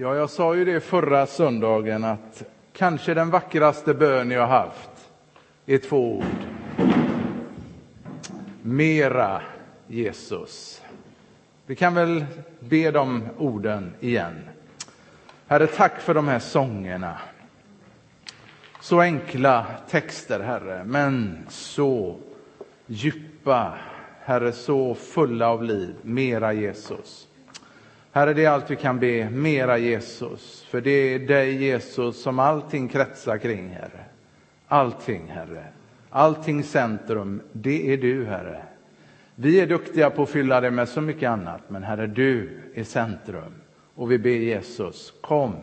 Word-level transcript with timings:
Ja, 0.00 0.14
jag 0.16 0.30
sa 0.30 0.54
ju 0.54 0.64
det 0.64 0.80
förra 0.80 1.26
söndagen 1.26 2.04
att 2.04 2.42
kanske 2.72 3.14
den 3.14 3.30
vackraste 3.30 3.94
bön 3.94 4.30
jag 4.30 4.46
haft 4.46 5.10
är 5.66 5.78
två 5.78 6.16
ord. 6.16 6.24
Mera 8.62 9.42
Jesus. 9.86 10.82
Vi 11.66 11.76
kan 11.76 11.94
väl 11.94 12.24
be 12.60 12.90
de 12.90 13.22
orden 13.38 13.94
igen. 14.00 14.48
Herre, 15.46 15.66
tack 15.66 16.00
för 16.00 16.14
de 16.14 16.28
här 16.28 16.38
sångerna. 16.38 17.18
Så 18.80 19.00
enkla 19.00 19.66
texter, 19.90 20.40
Herre, 20.40 20.84
men 20.84 21.38
så 21.48 22.16
djupa. 22.86 23.78
Herre, 24.20 24.52
så 24.52 24.94
fulla 24.94 25.48
av 25.48 25.64
liv. 25.64 25.94
Mera 26.02 26.52
Jesus. 26.52 27.27
Herre, 28.12 28.34
det 28.34 28.44
är 28.44 28.50
allt 28.50 28.70
vi 28.70 28.76
kan 28.76 28.98
be, 28.98 29.30
mera 29.30 29.78
Jesus. 29.78 30.62
För 30.62 30.80
det 30.80 30.90
är 30.90 31.18
dig 31.18 31.64
Jesus 31.64 32.22
som 32.22 32.38
allting 32.38 32.88
kretsar 32.88 33.38
kring, 33.38 33.68
Herre. 33.68 34.04
Allting, 34.68 35.26
Herre. 35.28 35.64
Allting 36.10 36.62
centrum, 36.62 37.42
det 37.52 37.92
är 37.92 37.96
du, 37.96 38.26
Herre. 38.26 38.62
Vi 39.34 39.60
är 39.60 39.66
duktiga 39.66 40.10
på 40.10 40.22
att 40.22 40.30
fylla 40.30 40.60
det 40.60 40.70
med 40.70 40.88
så 40.88 41.00
mycket 41.00 41.30
annat, 41.30 41.70
men 41.70 41.82
Herre, 41.82 42.06
du 42.06 42.60
är 42.74 42.84
centrum. 42.84 43.54
Och 43.94 44.12
vi 44.12 44.18
ber 44.18 44.30
Jesus, 44.30 45.12
kom, 45.20 45.56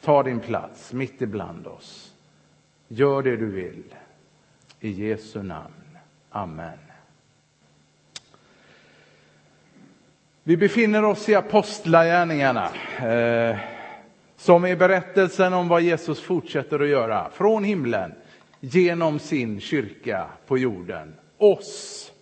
ta 0.00 0.22
din 0.22 0.40
plats 0.40 0.92
mitt 0.92 1.22
ibland 1.22 1.66
oss. 1.66 2.14
Gör 2.88 3.22
det 3.22 3.36
du 3.36 3.46
vill. 3.46 3.94
I 4.80 4.90
Jesu 4.90 5.42
namn. 5.42 5.98
Amen. 6.30 6.89
Vi 10.50 10.56
befinner 10.56 11.04
oss 11.04 11.28
i 11.28 11.34
Apostlagärningarna, 11.34 12.70
eh, 12.98 13.56
som 14.36 14.64
är 14.64 14.76
berättelsen 14.76 15.52
om 15.52 15.68
vad 15.68 15.82
Jesus 15.82 16.20
fortsätter 16.20 16.80
att 16.80 16.88
göra 16.88 17.30
från 17.30 17.64
himlen 17.64 18.14
genom 18.60 19.18
sin 19.18 19.60
kyrka 19.60 20.26
på 20.46 20.58
jorden, 20.58 21.14
oss. 21.38 22.12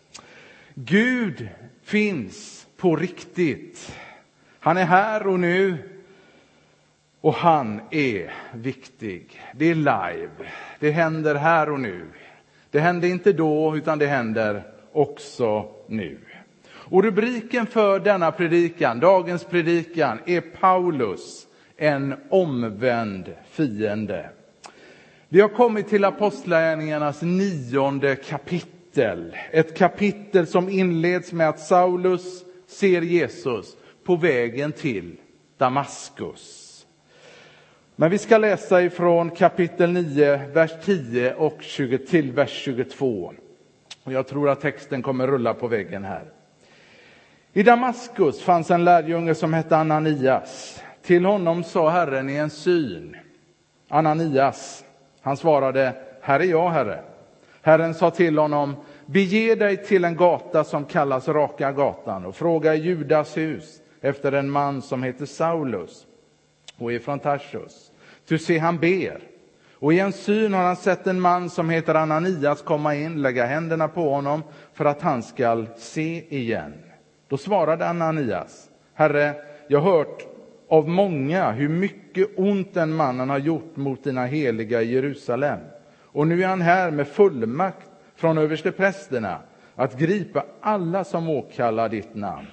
Gud 0.75 1.49
finns 1.85 2.67
på 2.77 2.97
riktigt. 2.97 3.97
Han 4.61 4.77
är 4.77 4.85
här 4.85 5.27
och 5.27 5.41
nu 5.41 5.77
och 7.21 7.35
han 7.35 7.81
är 7.91 8.35
viktig. 8.55 9.41
Det 9.55 9.71
är 9.71 9.75
live. 9.75 10.31
Det 10.79 10.91
händer 10.91 11.35
här 11.35 11.71
och 11.71 11.81
nu. 11.81 12.07
Det 12.71 12.81
hände 12.81 13.09
inte 13.09 13.33
då, 13.33 13.77
utan 13.77 13.99
det 13.99 14.07
händer 14.07 14.63
också 14.93 15.71
nu. 15.87 16.19
Och 16.91 17.05
rubriken 17.05 17.67
för 17.67 18.01
denna 18.01 18.33
predikan, 18.33 19.01
dagens 19.01 19.45
predikan, 19.45 20.19
är 20.27 20.41
Paulus, 20.41 21.47
en 21.77 22.15
omvänd 22.31 23.35
fiende. 23.51 24.31
Vi 25.29 25.41
har 25.41 25.49
kommit 25.49 25.89
till 25.89 26.05
Apostlagärningarnas 26.05 27.23
nionde 27.23 28.17
kapitel. 28.17 29.37
Ett 29.51 29.77
kapitel 29.79 30.47
som 30.47 30.69
inleds 30.69 31.33
med 31.33 31.49
att 31.49 31.61
Saulus 31.61 32.45
ser 32.67 33.03
Jesus 33.03 33.77
på 34.05 34.17
vägen 34.17 34.73
till 34.73 35.17
Damaskus. 35.59 36.65
Men 37.97 38.11
vi 38.11 38.19
ska 38.19 38.39
läsa 38.39 38.83
ifrån 38.83 39.31
kapitel 39.31 39.93
9, 39.93 40.41
vers 40.53 40.71
10 40.85 41.35
och 41.35 41.59
20, 41.61 41.99
till 41.99 42.33
vers 42.33 42.51
22. 42.51 43.35
Och 44.05 44.13
jag 44.13 44.27
tror 44.27 44.49
att 44.49 44.61
texten 44.61 45.03
kommer 45.03 45.27
rulla 45.27 45.55
på 45.55 45.69
väggen 45.69 46.05
här. 46.05 46.38
I 47.59 47.63
Damaskus 47.63 48.43
fanns 48.43 48.71
en 48.71 48.85
lärjunge 48.85 49.35
som 49.35 49.55
hette 49.55 49.77
Ananias. 49.77 50.83
Till 51.03 51.25
honom 51.25 51.65
sa 51.65 51.89
Herren 51.89 52.31
i 52.31 52.35
en 52.35 52.51
syn, 52.51 53.17
Ananias. 53.89 54.85
Han 55.21 55.37
svarade, 55.37 55.93
här 56.23 56.41
är 56.41 56.45
jag, 56.45 56.71
Herre. 56.71 57.01
Herren 57.63 57.95
sa 57.95 58.11
till 58.11 58.39
honom, 58.39 58.77
bege 59.07 59.55
dig 59.55 59.77
till 59.77 60.05
en 60.05 60.17
gata 60.17 60.65
som 60.65 60.85
kallas 60.85 61.29
Raka 61.29 61.73
gatan 61.73 62.27
och 62.27 62.37
fråga 62.37 62.75
i 62.75 62.83
Judas 62.83 63.37
hus 63.37 63.81
efter 64.01 64.33
en 64.33 64.51
man 64.51 64.83
som 64.83 65.03
heter 65.03 65.27
Saulus 65.27 66.07
och 66.77 66.93
är 66.93 66.99
från 66.99 67.19
Tarsus. 67.19 67.91
Ty 68.29 68.39
se, 68.39 68.59
han 68.59 68.79
ber. 68.79 69.21
Och 69.73 69.93
i 69.93 69.99
en 69.99 70.13
syn 70.13 70.55
har 70.55 70.63
han 70.63 70.77
sett 70.77 71.07
en 71.07 71.21
man 71.21 71.51
som 71.51 71.71
heter 71.71 71.95
Ananias 71.95 72.63
komma 72.63 72.95
in, 72.95 73.23
lägga 73.23 73.47
händerna 73.47 73.89
på 73.89 74.15
honom 74.15 74.43
för 74.75 74.85
att 74.85 75.03
han 75.03 75.23
skall 75.23 75.67
se 75.77 76.37
igen. 76.37 76.73
Då 77.29 77.37
svarade 77.37 77.89
Ananias, 77.89 78.71
Herre, 78.95 79.35
jag 79.69 79.81
har 79.81 79.99
hört 79.99 80.27
av 80.69 80.89
många 80.89 81.51
hur 81.51 81.69
mycket 81.69 82.29
ont 82.37 82.75
den 82.75 82.93
mannen 82.93 83.31
har 83.31 83.39
gjort 83.39 83.77
mot 83.77 84.05
dina 84.05 84.27
heliga 84.27 84.83
i 84.83 84.93
Jerusalem. 84.93 85.59
Och 86.03 86.27
nu 86.27 86.43
är 86.43 86.47
han 86.47 86.61
här 86.61 86.91
med 86.91 87.09
fullmakt 87.09 87.91
från 88.17 88.39
översteprästerna 88.39 89.39
att 89.75 89.99
gripa 89.99 90.45
alla 90.61 91.05
som 91.05 91.29
åkallar 91.29 91.89
ditt 91.89 92.15
namn. 92.15 92.47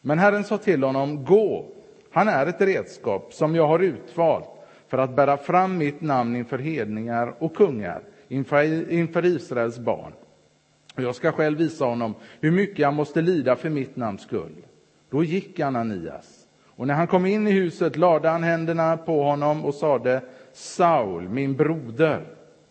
Men 0.00 0.18
Herren 0.18 0.44
sa 0.44 0.58
till 0.58 0.82
honom, 0.82 1.24
gå, 1.24 1.66
han 2.12 2.28
är 2.28 2.46
ett 2.46 2.60
redskap 2.60 3.34
som 3.34 3.54
jag 3.54 3.66
har 3.66 3.78
utvalt 3.78 4.48
för 4.88 4.98
att 4.98 5.16
bära 5.16 5.36
fram 5.36 5.78
mitt 5.78 6.00
namn 6.00 6.36
inför 6.36 6.58
hedningar 6.58 7.34
och 7.38 7.56
kungar, 7.56 8.02
inför, 8.28 8.92
inför 8.92 9.26
Israels 9.26 9.78
barn. 9.78 10.12
Och 10.98 11.04
jag 11.04 11.14
ska 11.14 11.32
själv 11.32 11.58
visa 11.58 11.84
honom 11.84 12.14
hur 12.40 12.50
mycket 12.50 12.78
jag 12.78 12.94
måste 12.94 13.20
lida 13.20 13.56
för 13.56 13.70
mitt 13.70 13.96
namns 13.96 14.22
skull. 14.22 14.54
Då 15.10 15.24
gick 15.24 15.60
Ananias. 15.60 16.46
Och 16.66 16.86
när 16.86 16.94
han 16.94 17.06
kom 17.06 17.26
in 17.26 17.46
i 17.46 17.50
huset 17.50 17.96
lade 17.96 18.28
han 18.28 18.42
händerna 18.42 18.96
på 18.96 19.22
honom 19.22 19.64
och 19.64 19.74
sade 19.74 20.20
Saul, 20.52 21.28
min 21.28 21.56
broder, 21.56 22.24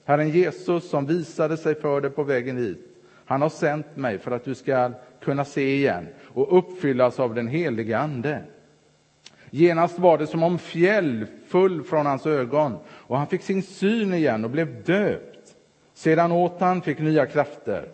Herren 0.05 0.29
Jesus 0.29 0.89
som 0.89 1.05
visade 1.05 1.57
sig 1.57 1.75
för 1.75 2.01
dig 2.01 2.11
på 2.11 2.23
vägen 2.23 2.57
hit, 2.57 2.85
han 3.25 3.41
har 3.41 3.49
sänt 3.49 3.95
mig 3.95 4.17
för 4.17 4.31
att 4.31 4.45
du 4.45 4.55
ska 4.55 4.91
kunna 5.21 5.45
se 5.45 5.75
igen 5.75 6.07
och 6.23 6.57
uppfyllas 6.57 7.19
av 7.19 7.35
den 7.35 7.47
helige 7.47 7.97
Ande. 7.97 8.43
Genast 9.49 9.99
var 9.99 10.17
det 10.17 10.27
som 10.27 10.43
om 10.43 10.59
fjäll 10.59 11.25
full 11.47 11.83
från 11.83 12.05
hans 12.05 12.25
ögon 12.25 12.77
och 12.87 13.17
han 13.17 13.27
fick 13.27 13.41
sin 13.41 13.63
syn 13.63 14.13
igen 14.13 14.43
och 14.43 14.51
blev 14.51 14.83
döpt. 14.83 15.55
Sedan 15.93 16.31
åt 16.31 16.59
han, 16.59 16.81
fick 16.81 16.99
nya 16.99 17.25
krafter. 17.25 17.89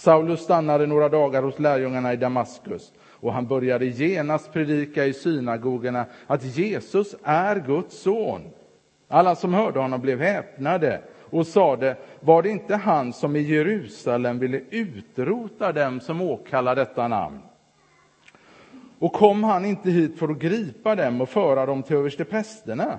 Saulus 0.00 0.40
stannade 0.40 0.86
några 0.86 1.08
dagar 1.08 1.42
hos 1.42 1.58
lärjungarna 1.58 2.12
i 2.12 2.16
Damaskus 2.16 2.92
och 3.10 3.32
han 3.32 3.46
började 3.46 3.86
genast 3.86 4.52
predika 4.52 5.06
i 5.06 5.12
synagogorna 5.12 6.06
att 6.26 6.44
Jesus 6.44 7.14
är 7.22 7.56
Guds 7.66 8.02
son. 8.02 8.40
Alla 9.08 9.34
som 9.34 9.54
hörde 9.54 9.80
honom 9.80 10.00
blev 10.00 10.20
häpnade 10.20 11.00
och 11.30 11.46
sade, 11.46 11.96
var 12.20 12.42
det 12.42 12.48
inte 12.48 12.76
han 12.76 13.12
som 13.12 13.36
i 13.36 13.40
Jerusalem 13.40 14.38
ville 14.38 14.60
utrota 14.70 15.72
dem 15.72 16.00
som 16.00 16.20
åkallar 16.20 16.76
detta 16.76 17.08
namn? 17.08 17.38
Och 18.98 19.12
kom 19.12 19.44
han 19.44 19.64
inte 19.64 19.90
hit 19.90 20.18
för 20.18 20.28
att 20.28 20.38
gripa 20.38 20.94
dem 20.94 21.20
och 21.20 21.28
föra 21.28 21.66
dem 21.66 21.82
till 21.82 21.96
översteprästerna? 21.96 22.98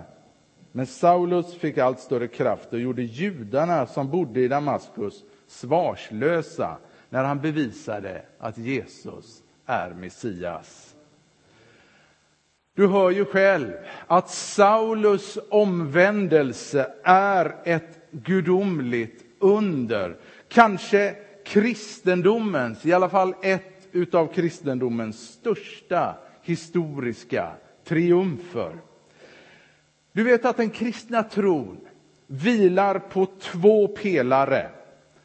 Men 0.72 0.86
Saulus 0.86 1.56
fick 1.56 1.78
allt 1.78 2.00
större 2.00 2.28
kraft 2.28 2.74
och 2.74 2.80
gjorde 2.80 3.02
judarna 3.02 3.86
som 3.86 4.10
bodde 4.10 4.40
i 4.42 4.48
Damaskus 4.48 5.24
svarslösa 5.48 6.78
när 7.12 7.24
han 7.24 7.42
bevisade 7.42 8.22
att 8.38 8.58
Jesus 8.58 9.44
är 9.66 9.90
Messias. 9.90 10.96
Du 12.76 12.88
hör 12.88 13.10
ju 13.10 13.26
själv 13.26 13.72
att 14.08 14.30
Saulus 14.30 15.38
omvändelse 15.50 16.92
är 17.04 17.56
ett 17.64 18.00
gudomligt 18.12 19.24
under. 19.40 20.18
Kanske 20.48 21.16
kristendomens, 21.46 22.86
i 22.86 22.94
alla 22.94 23.10
fall 23.10 23.36
ett 23.42 23.88
utav 23.92 24.34
kristendomens 24.34 25.30
största 25.30 26.16
historiska 26.42 27.52
triumfer. 27.84 28.78
Du 30.12 30.24
vet 30.24 30.46
att 30.46 30.58
den 30.58 30.70
kristna 30.70 31.24
tron 31.24 31.78
vilar 32.28 33.00
på 33.00 33.28
två 33.40 33.88
pelare. 33.88 34.70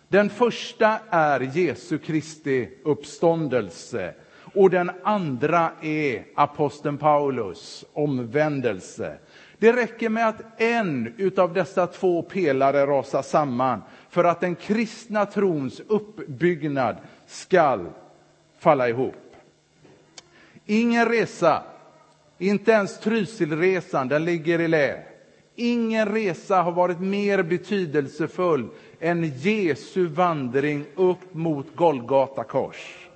Den 0.08 0.30
första 0.30 0.98
är 1.10 1.40
Jesu 1.40 1.98
Kristi 1.98 2.68
uppståndelse 2.84 4.14
och 4.54 4.70
den 4.70 4.90
andra 5.02 5.70
är 5.82 6.24
aposteln 6.34 6.98
Paulus 6.98 7.84
omvändelse. 7.92 9.18
Det 9.58 9.72
räcker 9.72 10.08
med 10.08 10.28
att 10.28 10.60
en 10.60 11.14
utav 11.16 11.52
dessa 11.52 11.86
två 11.86 12.22
pelare 12.22 12.86
rasar 12.86 13.22
samman 13.22 13.82
för 14.10 14.24
att 14.24 14.40
den 14.40 14.54
kristna 14.54 15.26
trons 15.26 15.80
uppbyggnad 15.88 16.96
skall 17.26 17.86
falla 18.58 18.88
ihop. 18.88 19.14
Ingen 20.66 21.08
resa, 21.08 21.62
inte 22.38 22.72
ens 22.72 23.00
Trysilresan, 23.00 24.08
den 24.08 24.24
ligger 24.24 24.60
i 24.60 24.68
lä. 24.68 25.02
Ingen 25.54 26.08
resa 26.08 26.62
har 26.62 26.72
varit 26.72 27.00
mer 27.00 27.42
betydelsefull 27.42 28.68
en 28.98 29.24
Jesu 29.24 30.06
vandring 30.06 30.84
upp 30.94 31.34
mot 31.34 31.66
Golgata 31.74 32.44
kors. 32.44 33.08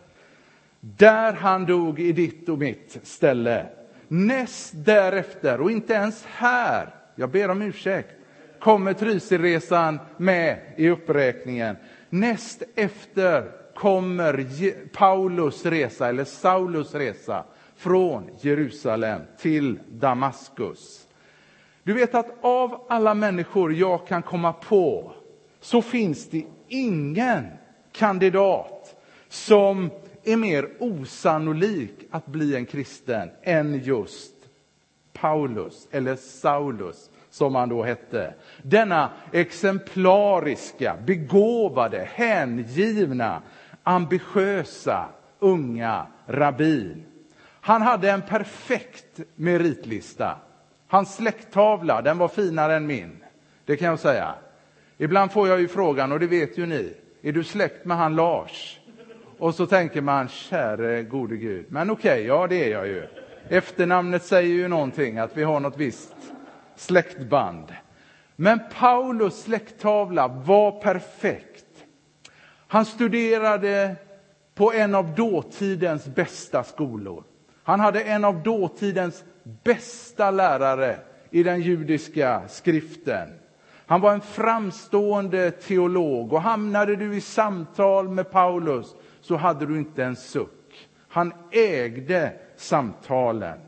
Där 0.80 1.32
han 1.32 1.66
dog 1.66 2.00
i 2.00 2.12
ditt 2.12 2.48
och 2.48 2.58
mitt 2.58 2.98
ställe. 3.02 3.66
Näst 4.08 4.72
därefter, 4.74 5.60
och 5.60 5.70
inte 5.70 5.92
ens 5.92 6.24
här, 6.24 6.94
jag 7.14 7.30
ber 7.30 7.50
om 7.50 7.62
ursäkt, 7.62 8.10
kommer 8.58 8.92
Trysilresan 8.92 9.98
med 10.16 10.58
i 10.76 10.88
uppräkningen. 10.88 11.76
Näst 12.08 12.62
efter 12.74 13.50
kommer 13.74 14.46
Paulus 14.92 15.66
resa, 15.66 16.08
eller 16.08 16.24
Saulus 16.24 16.94
resa, 16.94 17.44
från 17.76 18.30
Jerusalem 18.40 19.20
till 19.38 19.78
Damaskus. 19.88 21.06
Du 21.82 21.92
vet 21.92 22.14
att 22.14 22.38
av 22.40 22.86
alla 22.88 23.14
människor 23.14 23.74
jag 23.74 24.06
kan 24.06 24.22
komma 24.22 24.52
på 24.52 25.12
så 25.60 25.82
finns 25.82 26.28
det 26.28 26.44
ingen 26.68 27.46
kandidat 27.92 28.96
som 29.28 29.90
är 30.24 30.36
mer 30.36 30.68
osannolik 30.78 31.94
att 32.10 32.26
bli 32.26 32.56
en 32.56 32.66
kristen 32.66 33.30
än 33.42 33.78
just 33.78 34.34
Paulus, 35.12 35.88
eller 35.90 36.16
Saulus 36.16 37.10
som 37.30 37.54
han 37.54 37.68
då 37.68 37.82
hette. 37.82 38.34
Denna 38.62 39.10
exemplariska, 39.32 40.96
begåvade, 41.06 42.08
hängivna, 42.12 43.42
ambitiösa, 43.82 45.08
unga 45.38 46.06
rabbin. 46.26 47.04
Han 47.60 47.82
hade 47.82 48.10
en 48.10 48.22
perfekt 48.22 49.20
meritlista. 49.34 50.38
Hans 50.88 51.16
släkttavla, 51.16 52.02
den 52.02 52.18
var 52.18 52.28
finare 52.28 52.76
än 52.76 52.86
min. 52.86 53.24
Det 53.64 53.76
kan 53.76 53.88
jag 53.88 53.98
säga. 53.98 54.34
Ibland 55.02 55.32
får 55.32 55.48
jag 55.48 55.60
ju 55.60 55.68
frågan, 55.68 56.12
och 56.12 56.20
det 56.20 56.26
vet 56.26 56.58
ju 56.58 56.66
ni, 56.66 56.94
är 57.22 57.32
du 57.32 57.44
släkt 57.44 57.84
med 57.84 57.96
han 57.96 58.16
Lars? 58.16 58.80
Och 59.38 59.54
så 59.54 59.66
tänker 59.66 60.00
man, 60.00 60.28
käre 60.28 61.02
gode 61.02 61.36
Gud. 61.36 61.66
Men 61.68 61.90
okej, 61.90 62.12
okay, 62.12 62.26
ja 62.26 62.46
det 62.46 62.64
är 62.64 62.70
jag 62.70 62.86
ju. 62.86 63.06
Efternamnet 63.48 64.24
säger 64.24 64.54
ju 64.54 64.68
någonting, 64.68 65.18
att 65.18 65.36
vi 65.36 65.42
har 65.42 65.60
något 65.60 65.76
visst 65.76 66.14
släktband. 66.76 67.64
Men 68.36 68.60
Paulus 68.78 69.42
släkttavla 69.42 70.28
var 70.28 70.80
perfekt. 70.82 71.84
Han 72.66 72.84
studerade 72.84 73.96
på 74.54 74.72
en 74.72 74.94
av 74.94 75.14
dåtidens 75.14 76.06
bästa 76.06 76.64
skolor. 76.64 77.24
Han 77.62 77.80
hade 77.80 78.00
en 78.00 78.24
av 78.24 78.42
dåtidens 78.42 79.24
bästa 79.64 80.30
lärare 80.30 80.96
i 81.30 81.42
den 81.42 81.60
judiska 81.60 82.42
skriften. 82.48 83.39
Han 83.90 84.00
var 84.00 84.14
en 84.14 84.20
framstående 84.20 85.50
teolog 85.50 86.32
och 86.32 86.42
hamnade 86.42 86.96
du 86.96 87.16
i 87.16 87.20
samtal 87.20 88.08
med 88.08 88.30
Paulus 88.30 88.94
så 89.20 89.36
hade 89.36 89.66
du 89.66 89.78
inte 89.78 90.04
en 90.04 90.16
suck. 90.16 90.88
Han 91.08 91.32
ägde 91.50 92.32
samtalen. 92.56 93.58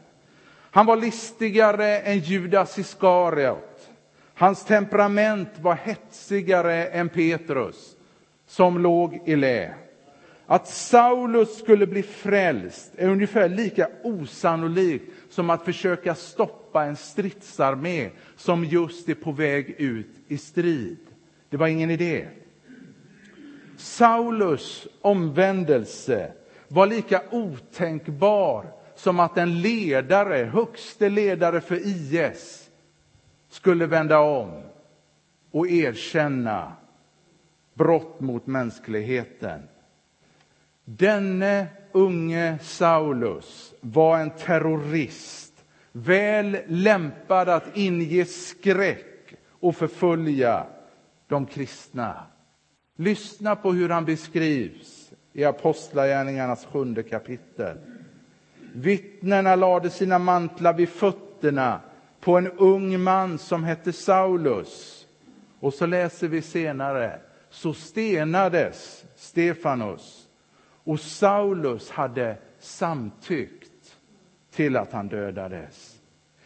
Han 0.70 0.86
var 0.86 0.96
listigare 0.96 1.98
än 1.98 2.18
Judas 2.18 2.78
Iskariot. 2.78 3.90
Hans 4.34 4.64
temperament 4.64 5.48
var 5.60 5.74
hetsigare 5.74 6.86
än 6.86 7.08
Petrus, 7.08 7.96
som 8.46 8.78
låg 8.78 9.22
i 9.24 9.36
lä. 9.36 9.74
Att 10.46 10.68
Saulus 10.68 11.58
skulle 11.58 11.86
bli 11.86 12.02
frälst 12.02 12.92
är 12.96 13.08
ungefär 13.08 13.48
lika 13.48 13.88
osannolikt 14.02 15.04
som 15.32 15.50
att 15.50 15.64
försöka 15.64 16.14
stoppa 16.14 16.84
en 16.84 16.96
stridsarmé 16.96 18.10
som 18.36 18.64
just 18.64 19.08
är 19.08 19.14
på 19.14 19.32
väg 19.32 19.74
ut 19.78 20.10
i 20.28 20.38
strid. 20.38 20.98
Det 21.48 21.56
var 21.56 21.66
ingen 21.66 21.90
idé. 21.90 22.28
Saulus 23.76 24.86
omvändelse 25.00 26.32
var 26.68 26.86
lika 26.86 27.22
otänkbar 27.30 28.66
som 28.94 29.20
att 29.20 29.38
en 29.38 29.60
ledare, 29.60 30.44
högste 30.44 31.08
ledare 31.08 31.60
för 31.60 31.76
IS, 31.86 32.70
skulle 33.48 33.86
vända 33.86 34.18
om 34.18 34.62
och 35.50 35.68
erkänna 35.68 36.72
brott 37.74 38.20
mot 38.20 38.46
mänskligheten. 38.46 39.68
Denne 40.84 41.66
unge 41.92 42.58
Saulus 42.62 43.74
var 43.80 44.18
en 44.18 44.30
terrorist, 44.30 45.64
väl 45.92 46.58
lämpad 46.66 47.48
att 47.48 47.76
inge 47.76 48.24
skräck 48.24 49.34
och 49.60 49.76
förfölja 49.76 50.66
de 51.28 51.46
kristna. 51.46 52.26
Lyssna 52.96 53.56
på 53.56 53.72
hur 53.72 53.88
han 53.88 54.04
beskrivs 54.04 55.12
i 55.32 55.44
Apostlagärningarnas 55.44 56.64
sjunde 56.64 57.02
kapitel. 57.02 57.78
Vittnena 58.74 59.56
lade 59.56 59.90
sina 59.90 60.18
mantlar 60.18 60.74
vid 60.74 60.88
fötterna 60.88 61.80
på 62.20 62.38
en 62.38 62.50
ung 62.50 63.02
man 63.02 63.38
som 63.38 63.64
hette 63.64 63.92
Saulus. 63.92 65.06
Och 65.60 65.74
så 65.74 65.86
läser 65.86 66.28
vi 66.28 66.42
senare, 66.42 67.20
så 67.50 67.74
stenades 67.74 69.04
Stefanus 69.16 70.21
och 70.84 71.00
Saulus 71.00 71.90
hade 71.90 72.36
samtyckt 72.58 73.96
till 74.54 74.76
att 74.76 74.92
han 74.92 75.08
dödades. 75.08 75.98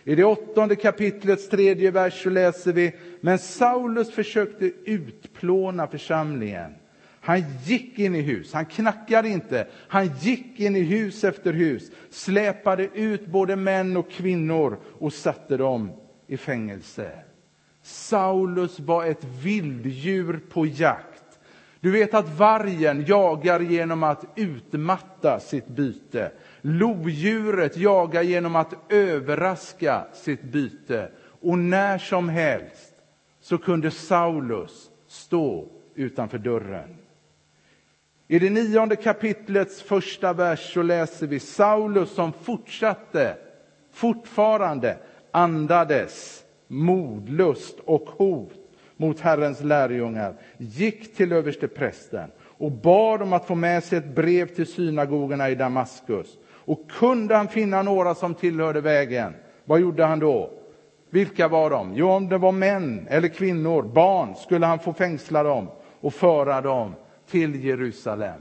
I 0.05 0.15
det 0.15 0.25
åttonde 0.25 0.77
kapitlets 0.77 1.49
tredje 1.49 1.91
vers 1.91 2.23
så 2.23 2.31
läser 2.31 2.73
vi, 2.73 2.95
men 3.21 3.39
Saulus 3.39 4.11
försökte 4.11 4.65
utplåna 4.85 5.87
församlingen. 5.87 6.75
Han 7.21 7.45
gick 7.65 7.99
in 7.99 8.15
i 8.15 8.21
hus, 8.21 8.53
han 8.53 8.67
knackade 8.67 9.29
inte, 9.29 9.67
han 9.73 10.11
gick 10.21 10.61
in 10.61 10.77
i 10.77 10.81
hus 10.81 11.25
efter 11.25 11.53
hus, 11.53 11.91
släpade 12.11 12.89
ut 12.95 13.27
både 13.27 13.57
män 13.57 13.97
och 13.97 14.11
kvinnor 14.11 14.79
och 14.99 15.13
satte 15.13 15.57
dem 15.57 15.91
i 16.27 16.37
fängelse. 16.37 17.11
Saulus 17.83 18.81
var 18.81 19.07
ett 19.07 19.25
vilddjur 19.25 20.41
på 20.51 20.67
jakt. 20.67 21.16
Du 21.87 21.93
vet 21.93 22.15
att 22.15 22.39
vargen 22.39 23.05
jagar 23.07 23.61
genom 23.61 24.03
att 24.03 24.25
utmatta 24.37 25.41
sitt 25.41 25.69
byte. 25.69 26.33
Lodjuret 26.61 27.77
jagar 27.77 28.23
genom 28.23 28.57
att 28.57 28.75
överraska 28.93 30.07
sitt 30.13 30.43
byte. 30.43 31.11
Och 31.41 31.59
när 31.59 31.99
som 31.99 32.29
helst 32.29 32.95
så 33.41 33.59
kunde 33.59 33.91
Saulus 33.91 34.91
stå 35.07 35.69
utanför 35.95 36.39
dörren. 36.39 36.97
I 38.29 38.39
det 38.39 38.51
nionde 38.51 38.97
kapitlets 38.97 39.83
första 39.83 40.33
vers 40.33 40.73
så 40.75 40.83
läser 40.83 41.27
vi 41.27 41.41
Saulus 41.41 42.11
som 42.11 42.33
fortsatte, 42.33 43.37
fortfarande 43.93 44.97
andades 45.31 46.45
modlust 46.69 47.79
och 47.85 48.09
hot 48.09 48.66
mot 48.97 49.21
Herrens 49.21 49.61
lärjungar, 49.61 50.35
gick 50.59 51.17
till 51.17 51.33
översteprästen 51.33 52.31
och 52.43 52.73
bad 52.73 53.23
om 53.23 53.33
att 53.33 53.47
få 53.47 53.55
med 53.55 53.85
sig 53.85 53.99
ett 53.99 54.15
brev 54.15 54.47
till 54.47 54.67
synagogorna 54.67 55.51
i 55.51 55.55
Damaskus. 55.55 56.39
Och 56.49 56.91
kunde 56.91 57.35
han 57.35 57.49
finna 57.49 57.83
några 57.83 58.15
som 58.15 58.35
tillhörde 58.35 58.81
vägen, 58.81 59.35
vad 59.65 59.81
gjorde 59.81 60.05
han 60.05 60.19
då? 60.19 60.51
Vilka 61.11 61.49
var 61.49 61.71
de? 61.71 61.95
Jo, 61.95 62.09
om 62.09 62.29
det 62.29 62.39
var 62.39 62.53
män 62.53 63.07
eller 63.11 63.29
kvinnor, 63.29 63.83
barn, 63.83 64.35
skulle 64.35 64.67
han 64.67 64.79
få 64.79 64.93
fängsla 64.93 65.43
dem 65.43 65.69
och 66.01 66.15
föra 66.15 66.61
dem 66.61 66.95
till 67.31 67.65
Jerusalem. 67.65 68.41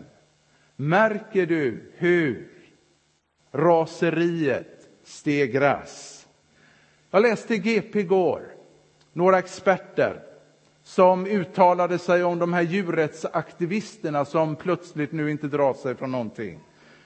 Märker 0.75 1.45
du 1.45 1.91
hur 1.97 2.47
raseriet 3.51 4.89
stegras? 5.03 6.27
Jag 7.11 7.21
läste 7.21 7.57
GP 7.57 7.99
igår, 7.99 8.41
några 9.13 9.39
experter 9.39 10.23
som 10.85 11.25
uttalade 11.25 11.97
sig 11.97 12.23
om 12.23 12.39
de 12.39 12.53
här 12.53 12.61
djurrättsaktivisterna 12.61 14.25
som 14.25 14.55
plötsligt 14.55 15.11
nu 15.11 15.31
inte 15.31 15.47
drar 15.47 15.73
sig 15.73 15.95
från 15.95 16.11
någonting. 16.11 16.59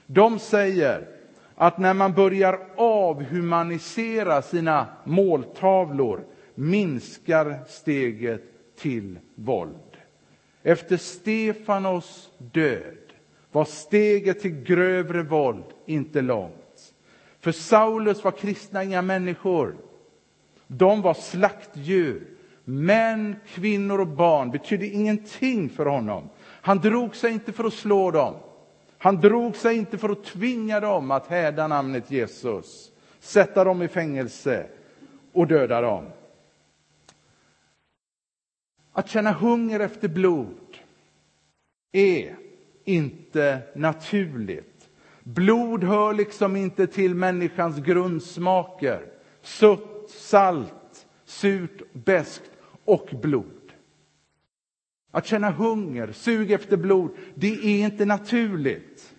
De 0.05 0.39
säger 0.39 1.07
att 1.55 1.77
när 1.77 1.93
man 1.93 2.13
börjar 2.13 2.59
avhumanisera 2.75 4.41
sina 4.41 4.87
måltavlor 5.03 6.23
minskar 6.55 7.59
steget 7.67 8.41
till 8.77 9.19
våld. 9.35 9.97
Efter 10.63 10.97
Stefanos 10.97 12.29
död 12.37 12.97
var 13.51 13.65
steget 13.65 14.39
till 14.39 14.63
grövre 14.63 15.23
våld 15.23 15.65
inte 15.85 16.21
långt. 16.21 16.93
För 17.39 17.51
Saulus 17.51 18.23
var 18.23 18.31
kristna 18.31 18.83
inga 18.83 19.01
människor. 19.01 19.75
De 20.67 21.01
var 21.01 21.13
slaktdjur. 21.13 22.38
Män, 22.69 23.35
kvinnor 23.47 23.99
och 23.99 24.07
barn 24.07 24.51
betydde 24.51 24.87
ingenting 24.87 25.69
för 25.69 25.85
honom. 25.85 26.29
Han 26.41 26.77
drog 26.77 27.15
sig 27.15 27.31
inte 27.31 27.51
för 27.51 27.63
att 27.63 27.73
slå 27.73 28.11
dem. 28.11 28.35
Han 28.97 29.15
drog 29.15 29.55
sig 29.55 29.77
inte 29.77 29.97
för 29.97 30.09
att 30.09 30.23
tvinga 30.23 30.79
dem 30.79 31.11
att 31.11 31.27
häda 31.27 31.67
namnet 31.67 32.11
Jesus, 32.11 32.91
sätta 33.19 33.63
dem 33.63 33.81
i 33.81 33.87
fängelse 33.87 34.67
och 35.33 35.47
döda 35.47 35.81
dem. 35.81 36.05
Att 38.93 39.09
känna 39.09 39.31
hunger 39.31 39.79
efter 39.79 40.07
blod 40.07 40.77
är 41.91 42.35
inte 42.83 43.59
naturligt. 43.75 44.89
Blod 45.23 45.83
hör 45.83 46.13
liksom 46.13 46.55
inte 46.55 46.87
till 46.87 47.15
människans 47.15 47.77
grundsmaker. 47.77 49.05
Sött, 49.41 50.09
salt, 50.09 51.07
surt, 51.25 51.81
beskt 51.93 52.51
och 52.89 53.09
blod. 53.21 53.45
Att 55.11 55.25
känna 55.25 55.51
hunger, 55.51 56.11
sug 56.11 56.51
efter 56.51 56.77
blod, 56.77 57.11
det 57.35 57.53
är 57.53 57.85
inte 57.85 58.05
naturligt. 58.05 59.15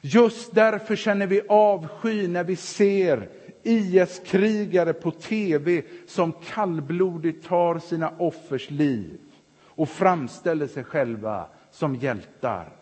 Just 0.00 0.54
därför 0.54 0.96
känner 0.96 1.26
vi 1.26 1.40
avsky 1.48 2.28
när 2.28 2.44
vi 2.44 2.56
ser 2.56 3.28
IS-krigare 3.62 4.92
på 4.92 5.10
tv 5.10 5.82
som 6.06 6.32
kallblodigt 6.32 7.46
tar 7.46 7.78
sina 7.78 8.10
offers 8.18 8.70
liv 8.70 9.20
och 9.60 9.88
framställer 9.88 10.66
sig 10.66 10.84
själva 10.84 11.46
som 11.70 11.94
hjältar. 11.96 12.72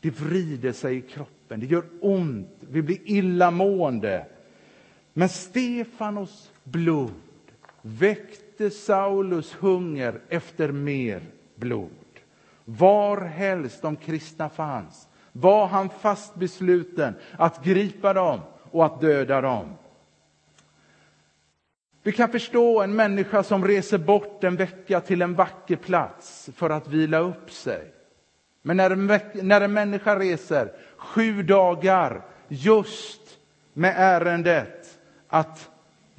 Det 0.00 0.10
vrider 0.10 0.72
sig 0.72 0.96
i 0.96 1.00
kroppen, 1.00 1.60
det 1.60 1.66
gör 1.66 1.84
ont, 2.00 2.56
vi 2.60 2.82
blir 2.82 2.98
illamående. 3.04 4.26
Men 5.12 5.28
Stefanos 5.28 6.50
blod 6.64 7.12
väckte 7.82 8.70
Saulus 8.70 9.54
hunger 9.54 10.20
efter 10.28 10.72
mer 10.72 11.22
blod. 11.54 11.90
Var 12.64 13.20
helst 13.20 13.82
de 13.82 13.96
kristna 13.96 14.48
fanns 14.48 15.06
var 15.32 15.66
han 15.66 15.88
fast 15.88 16.34
besluten 16.34 17.14
att 17.38 17.64
gripa 17.64 18.12
dem 18.12 18.40
och 18.70 18.86
att 18.86 19.00
döda 19.00 19.40
dem. 19.40 19.76
Vi 22.02 22.12
kan 22.12 22.28
förstå 22.28 22.82
en 22.82 22.96
människa 22.96 23.42
som 23.42 23.64
reser 23.64 23.98
bort 23.98 24.44
en 24.44 24.56
vecka 24.56 25.00
till 25.00 25.22
en 25.22 25.34
vacker 25.34 25.76
plats 25.76 26.50
för 26.54 26.70
att 26.70 26.88
vila 26.88 27.18
upp 27.18 27.50
sig. 27.50 27.92
Men 28.62 28.76
när 28.76 28.90
en, 28.90 29.06
när 29.34 29.60
en 29.60 29.72
människa 29.72 30.18
reser 30.18 30.72
sju 30.96 31.42
dagar 31.42 32.22
just 32.48 33.38
med 33.72 33.94
ärendet 33.96 34.98
att 35.28 35.70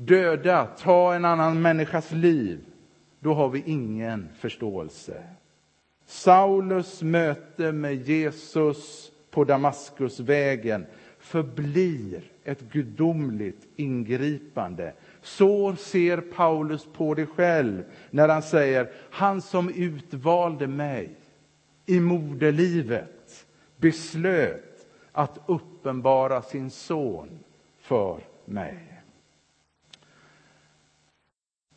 döda, 0.05 0.65
ta 0.65 1.13
en 1.13 1.25
annan 1.25 1.61
människas 1.61 2.11
liv, 2.11 2.59
då 3.19 3.33
har 3.33 3.49
vi 3.49 3.63
ingen 3.65 4.29
förståelse. 4.39 5.23
Saulus 6.05 7.01
möte 7.01 7.71
med 7.71 7.95
Jesus 7.95 9.11
på 9.31 9.43
Damaskusvägen 9.43 10.85
förblir 11.19 12.31
ett 12.43 12.61
gudomligt 12.61 13.67
ingripande. 13.75 14.93
Så 15.21 15.75
ser 15.75 16.17
Paulus 16.17 16.87
på 16.93 17.13
det 17.13 17.25
själv 17.25 17.83
när 18.09 18.29
han 18.29 18.41
säger, 18.41 18.91
han 19.11 19.41
som 19.41 19.69
utvalde 19.69 20.67
mig 20.67 21.15
i 21.85 21.99
moderlivet 21.99 23.45
beslöt 23.77 24.87
att 25.11 25.39
uppenbara 25.45 26.41
sin 26.41 26.69
son 26.69 27.39
för 27.79 28.19
mig. 28.45 28.90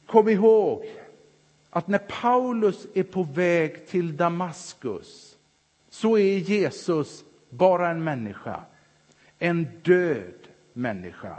Kom 0.07 0.29
ihåg 0.29 0.85
att 1.71 1.89
när 1.89 1.99
Paulus 1.99 2.87
är 2.95 3.03
på 3.03 3.23
väg 3.23 3.87
till 3.87 4.17
Damaskus 4.17 5.37
så 5.91 6.19
är 6.19 6.39
Jesus 6.39 7.25
bara 7.51 7.91
en 7.91 8.05
människa, 8.05 8.61
en 9.39 9.67
död 9.83 10.49
människa. 10.73 11.39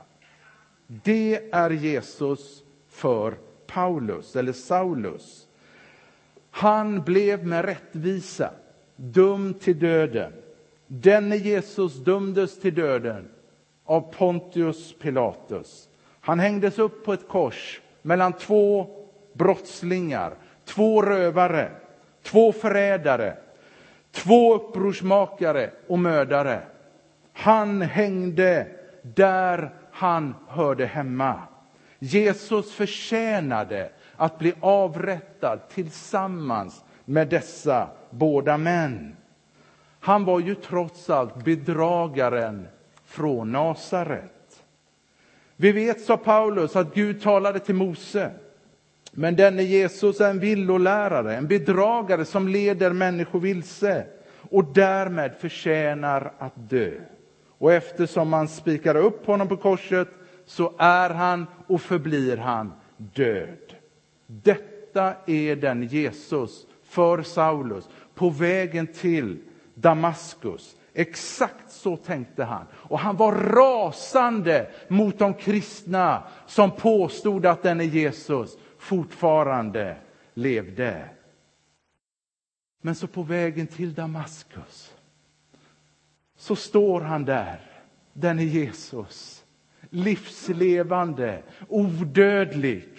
Det 0.88 1.50
är 1.52 1.70
Jesus 1.70 2.64
för 2.88 3.38
Paulus, 3.68 4.36
eller 4.36 4.54
Saulus. 4.54 5.48
Han 6.52 7.02
blev 7.02 7.48
med 7.48 7.66
rättvisa 7.66 8.52
dömd 8.96 9.60
till 9.60 9.80
döden. 9.80 10.34
Denne 10.88 11.36
Jesus 11.36 11.96
dömdes 11.96 12.60
till 12.60 12.76
döden 12.76 13.28
av 13.86 14.14
Pontius 14.14 14.94
Pilatus. 15.00 15.90
Han 16.20 16.40
hängdes 16.40 16.80
upp 16.80 17.06
på 17.06 17.14
ett 17.14 17.28
kors 17.28 17.82
mellan 18.06 18.34
två 18.34 18.88
brottslingar, 19.34 20.34
två 20.66 21.02
rövare, 21.02 21.72
två 22.24 22.52
förrädare, 22.52 23.38
två 24.12 24.56
upprorsmakare 24.56 25.72
och 25.88 26.00
mördare. 26.00 26.62
Han 27.34 27.82
hängde 27.82 28.68
där 29.02 29.74
han 29.92 30.36
hörde 30.48 30.86
hemma. 30.86 31.42
Jesus 32.00 32.74
förtjänade 32.74 33.90
att 34.16 34.40
bli 34.40 34.54
avrättad 34.60 35.60
tillsammans 35.70 36.84
med 37.06 37.28
dessa 37.28 37.88
båda 38.10 38.58
män. 38.58 39.16
Han 40.00 40.26
var 40.26 40.40
ju 40.40 40.56
trots 40.56 41.10
allt 41.10 41.44
bedragaren 41.44 42.68
från 43.06 43.52
Nasaret. 43.52 44.35
Vi 45.56 45.72
vet, 45.72 46.02
sa 46.02 46.18
Paulus, 46.18 46.76
att 46.76 46.94
Gud 46.94 47.22
talade 47.22 47.60
till 47.60 47.76
Mose. 47.76 48.32
Men 49.12 49.36
denne 49.36 49.64
Jesus 49.64 50.22
är 50.22 50.30
en 50.30 50.40
villolärare, 50.40 51.36
en 51.36 51.48
bedragare 51.48 52.26
som 52.26 52.48
leder 52.48 52.92
människor 52.92 53.40
vilse 53.40 54.06
och 54.50 54.66
därmed 54.66 55.36
förtjänar 55.40 56.34
att 56.40 56.70
dö. 56.70 56.92
Och 57.58 57.74
eftersom 57.74 58.30
man 58.30 58.48
spikar 58.48 58.96
upp 58.96 59.26
honom 59.26 59.48
på 59.48 59.58
korset 59.58 60.08
så 60.46 60.74
är 60.78 61.10
han 61.10 61.46
och 61.68 61.82
förblir 61.82 62.38
han 62.38 62.74
död. 62.98 63.74
Detta 64.28 65.14
är 65.26 65.56
den 65.56 65.84
Jesus 65.84 66.68
för 66.84 67.22
Saulus 67.22 67.90
på 68.16 68.30
vägen 68.30 68.88
till 68.88 69.38
Damaskus. 69.74 70.76
Exakt 70.98 71.72
så 71.72 71.98
tänkte 71.98 72.44
han. 72.44 72.66
Och 72.74 73.00
han 73.00 73.16
var 73.16 73.32
rasande 73.32 74.72
mot 74.88 75.20
de 75.20 75.34
kristna 75.34 76.24
som 76.46 76.72
påstod 76.72 77.46
att 77.46 77.64
denne 77.64 77.84
Jesus 77.84 78.58
fortfarande 78.78 79.98
levde. 80.34 81.10
Men 82.82 82.96
så 82.96 83.08
på 83.08 83.24
vägen 83.24 83.68
till 83.68 83.94
Damaskus 83.94 84.94
så 86.36 86.56
står 86.56 87.02
han 87.02 87.26
där, 87.26 87.60
denne 88.14 88.44
Jesus. 88.44 89.46
Livslevande, 89.90 91.44
odödlig, 91.68 92.90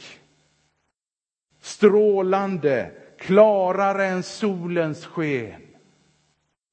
strålande, 1.60 2.90
klarare 3.18 4.06
än 4.06 4.22
solens 4.22 5.06
sken. 5.06 5.65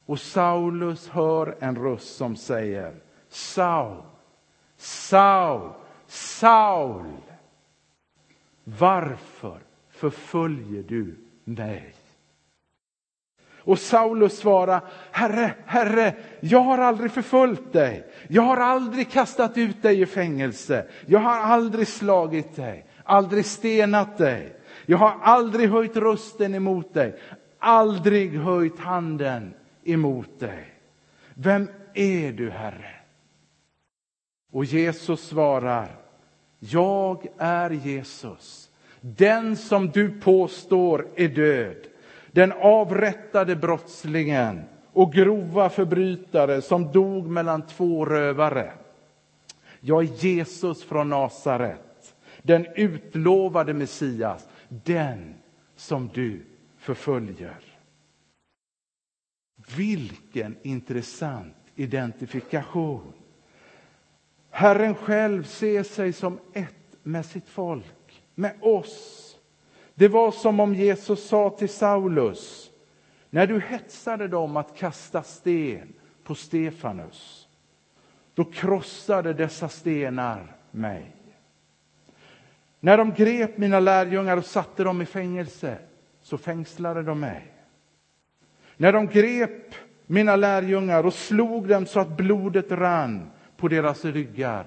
Och 0.06 0.20
Saulus 0.20 1.10
hör 1.10 1.56
en 1.60 1.76
röst 1.76 2.16
som 2.16 2.36
säger 2.36 2.94
Saul, 3.30 4.02
Saul, 4.78 5.72
Saul. 6.08 7.12
Varför 8.64 9.60
förföljer 9.90 10.84
du 10.84 11.16
mig? 11.44 11.96
Och 13.66 13.80
Saulus 13.80 14.38
svarar, 14.38 14.82
Herre, 15.12 15.54
Herre, 15.66 16.16
jag 16.40 16.60
har 16.60 16.78
aldrig 16.78 17.12
förföljt 17.12 17.74
dig. 17.74 18.12
Jag 18.28 18.42
har 18.42 18.58
aldrig 18.58 19.12
kastat 19.12 19.58
ut 19.58 19.82
dig 19.82 20.02
i 20.02 20.06
fängelse. 20.06 20.86
Jag 21.06 21.20
har 21.20 21.38
aldrig 21.38 21.88
slagit 21.88 22.56
dig, 22.56 22.86
aldrig 23.04 23.46
stenat 23.46 24.18
dig. 24.18 24.56
Jag 24.86 24.98
har 24.98 25.18
aldrig 25.22 25.70
höjt 25.70 25.98
rösten 25.98 26.56
emot 26.56 26.94
dig, 26.94 27.20
aldrig 27.60 28.40
höjt 28.40 28.80
handen 28.80 29.54
emot 29.86 30.40
dig. 30.40 30.66
Vem 31.34 31.70
är 31.94 32.32
du, 32.32 32.50
Herre? 32.50 32.96
Och 34.52 34.66
Jesus 34.66 35.28
svarar, 35.28 35.96
jag 36.60 37.28
är 37.38 37.70
Jesus, 37.70 38.70
den 39.02 39.58
som 39.58 39.90
du 39.90 40.20
påstår 40.20 41.08
är 41.16 41.28
död 41.28 41.88
den 42.34 42.52
avrättade 42.52 43.56
brottslingen 43.56 44.62
och 44.94 45.14
grova 45.14 45.70
förbrytare 45.70 46.62
som 46.62 46.92
dog 46.92 47.28
mellan 47.28 47.62
två 47.62 48.06
rövare. 48.06 48.74
Jag 49.80 50.04
är 50.04 50.26
Jesus 50.26 50.84
från 50.84 51.10
Nasaret, 51.10 52.16
den 52.42 52.66
utlovade 52.76 53.74
Messias, 53.74 54.48
den 54.70 55.34
som 55.76 56.10
du 56.14 56.42
förföljer. 56.78 57.58
Vilken 59.78 60.58
intressant 60.62 61.56
identifikation. 61.76 63.14
Herren 64.50 64.96
själv 64.96 65.44
ser 65.44 65.84
sig 65.84 66.14
som 66.14 66.40
ett 66.54 66.76
med 67.04 67.26
sitt 67.26 67.48
folk, 67.48 68.24
med 68.36 68.54
oss 68.62 69.34
det 69.96 70.08
var 70.08 70.32
som 70.32 70.60
om 70.60 70.76
Jesus 70.76 71.28
sa 71.28 71.50
till 71.50 71.70
Saulus, 71.70 72.72
när 73.30 73.48
du 73.48 73.60
hetsade 73.60 74.28
dem 74.28 74.58
att 74.58 74.78
kasta 74.78 75.24
sten 75.24 75.94
på 76.24 76.36
Stefanus, 76.36 77.48
då 78.34 78.44
krossade 78.44 79.34
dessa 79.34 79.70
stenar 79.70 80.56
mig. 80.72 81.16
När 82.80 82.98
de 82.98 83.14
grep 83.14 83.58
mina 83.58 83.80
lärjungar 83.80 84.38
och 84.38 84.46
satte 84.46 84.84
dem 84.84 85.02
i 85.02 85.06
fängelse, 85.06 85.78
så 86.22 86.38
fängslade 86.38 87.04
de 87.04 87.20
mig. 87.20 87.53
När 88.84 88.94
de 88.94 89.08
grep 89.08 89.76
mina 90.06 90.36
lärjungar, 90.36 91.06
och 91.06 91.14
slog 91.14 91.68
dem 91.68 91.86
så 91.86 92.00
att 92.00 92.18
blodet 92.18 92.72
rann 92.72 93.32
på 93.58 93.68
deras 93.68 94.06
ryggar. 94.06 94.66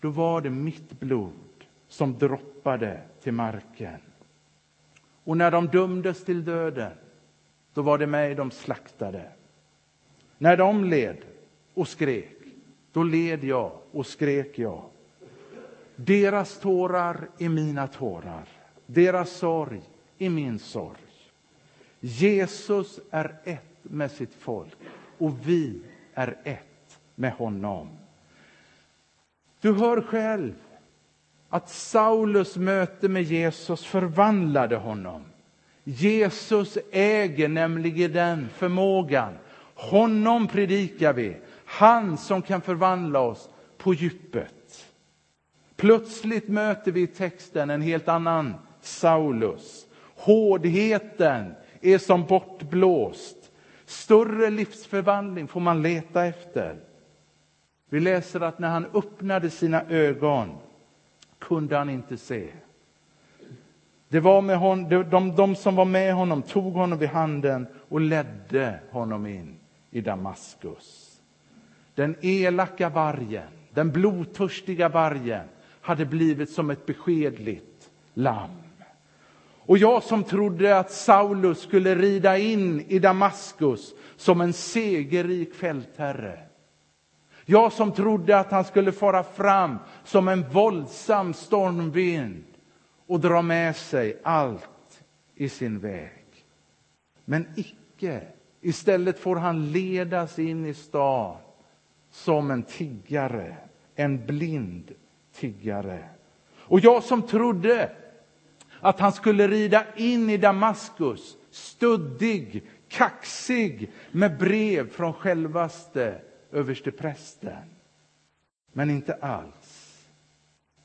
Då 0.00 0.10
var 0.10 0.40
det 0.40 0.50
mitt 0.50 1.00
blod 1.00 1.64
som 1.88 2.18
droppade 2.18 3.00
till 3.22 3.32
marken. 3.32 4.00
Och 5.24 5.36
när 5.36 5.50
de 5.50 5.66
dömdes 5.66 6.24
till 6.24 6.44
döden, 6.44 6.92
då 7.74 7.82
var 7.82 7.98
det 7.98 8.06
mig 8.06 8.34
de 8.34 8.50
slaktade. 8.50 9.30
När 10.38 10.56
de 10.56 10.84
led 10.84 11.18
och 11.74 11.88
skrek, 11.88 12.38
då 12.92 13.02
led 13.02 13.44
jag 13.44 13.72
och 13.92 14.06
skrek 14.06 14.58
jag. 14.58 14.84
Deras 15.96 16.60
tårar 16.60 17.28
är 17.38 17.48
mina 17.48 17.86
tårar, 17.86 18.48
deras 18.86 19.30
sorg 19.30 19.80
är 20.18 20.30
min 20.30 20.58
sorg. 20.58 21.09
Jesus 22.00 23.00
är 23.10 23.40
ett 23.44 23.78
med 23.82 24.10
sitt 24.10 24.34
folk 24.34 24.76
och 25.18 25.48
vi 25.48 25.80
är 26.14 26.36
ett 26.44 27.00
med 27.14 27.32
honom. 27.32 27.88
Du 29.60 29.72
hör 29.72 30.00
själv 30.00 30.54
att 31.48 31.70
Saulus 31.70 32.56
möte 32.56 33.08
med 33.08 33.22
Jesus 33.22 33.84
förvandlade 33.84 34.76
honom. 34.76 35.24
Jesus 35.84 36.78
äger 36.92 37.48
nämligen 37.48 38.12
den 38.12 38.48
förmågan. 38.48 39.32
Honom 39.74 40.48
predikar 40.48 41.12
vi, 41.12 41.36
han 41.64 42.18
som 42.18 42.42
kan 42.42 42.60
förvandla 42.60 43.20
oss 43.20 43.50
på 43.78 43.94
djupet. 43.94 44.86
Plötsligt 45.76 46.48
möter 46.48 46.92
vi 46.92 47.02
i 47.02 47.06
texten 47.06 47.70
en 47.70 47.82
helt 47.82 48.08
annan 48.08 48.54
Saulus. 48.80 49.86
Hårdheten 50.16 51.54
är 51.80 51.98
som 51.98 52.24
bortblåst. 52.24 53.36
Större 53.84 54.50
livsförvandling 54.50 55.48
får 55.48 55.60
man 55.60 55.82
leta 55.82 56.26
efter. 56.26 56.76
Vi 57.88 58.00
läser 58.00 58.40
att 58.40 58.58
när 58.58 58.68
han 58.68 58.86
öppnade 58.94 59.50
sina 59.50 59.82
ögon 59.88 60.48
kunde 61.38 61.76
han 61.76 61.90
inte 61.90 62.16
se. 62.16 62.48
Det 64.08 64.20
var 64.20 64.42
med 64.42 64.58
hon, 64.58 64.88
de, 64.88 65.36
de 65.36 65.56
som 65.56 65.76
var 65.76 65.84
med 65.84 66.14
honom 66.14 66.42
tog 66.42 66.72
honom 66.72 66.98
vid 66.98 67.08
handen 67.08 67.66
och 67.88 68.00
ledde 68.00 68.78
honom 68.90 69.26
in 69.26 69.56
i 69.90 70.00
Damaskus. 70.00 71.20
Den 71.94 72.16
elaka 72.20 72.88
vargen, 72.88 73.48
den 73.70 73.90
blodtörstiga 73.90 74.88
vargen 74.88 75.48
hade 75.80 76.06
blivit 76.06 76.50
som 76.50 76.70
ett 76.70 76.86
beskedligt 76.86 77.90
lamm. 78.14 78.50
Och 79.70 79.78
jag 79.78 80.02
som 80.02 80.24
trodde 80.24 80.78
att 80.78 80.90
Saulus 80.90 81.60
skulle 81.60 81.94
rida 81.94 82.38
in 82.38 82.80
i 82.80 82.98
Damaskus 82.98 83.94
som 84.16 84.40
en 84.40 84.52
segerrik 84.52 85.54
fältherre. 85.54 86.38
Jag 87.44 87.72
som 87.72 87.92
trodde 87.92 88.38
att 88.38 88.50
han 88.50 88.64
skulle 88.64 88.92
fara 88.92 89.22
fram 89.22 89.78
som 90.04 90.28
en 90.28 90.48
våldsam 90.48 91.34
stormvind 91.34 92.44
och 93.06 93.20
dra 93.20 93.42
med 93.42 93.76
sig 93.76 94.20
allt 94.22 95.02
i 95.34 95.48
sin 95.48 95.78
väg. 95.78 96.24
Men 97.24 97.46
icke. 97.56 98.22
Istället 98.60 99.18
får 99.18 99.36
han 99.36 99.72
ledas 99.72 100.38
in 100.38 100.66
i 100.66 100.74
stan 100.74 101.36
som 102.10 102.50
en 102.50 102.62
tiggare, 102.62 103.56
en 103.94 104.26
blind 104.26 104.92
tiggare. 105.34 106.04
Och 106.58 106.80
jag 106.80 107.02
som 107.02 107.22
trodde 107.22 107.90
att 108.80 109.00
han 109.00 109.12
skulle 109.12 109.48
rida 109.48 109.84
in 109.96 110.30
i 110.30 110.36
Damaskus, 110.36 111.36
stöddig, 111.50 112.62
kaxig, 112.88 113.90
med 114.12 114.38
brev 114.38 114.90
från 114.90 115.12
självaste 115.12 116.20
översteprästen. 116.52 117.56
Men 118.72 118.90
inte 118.90 119.14
alls. 119.14 119.96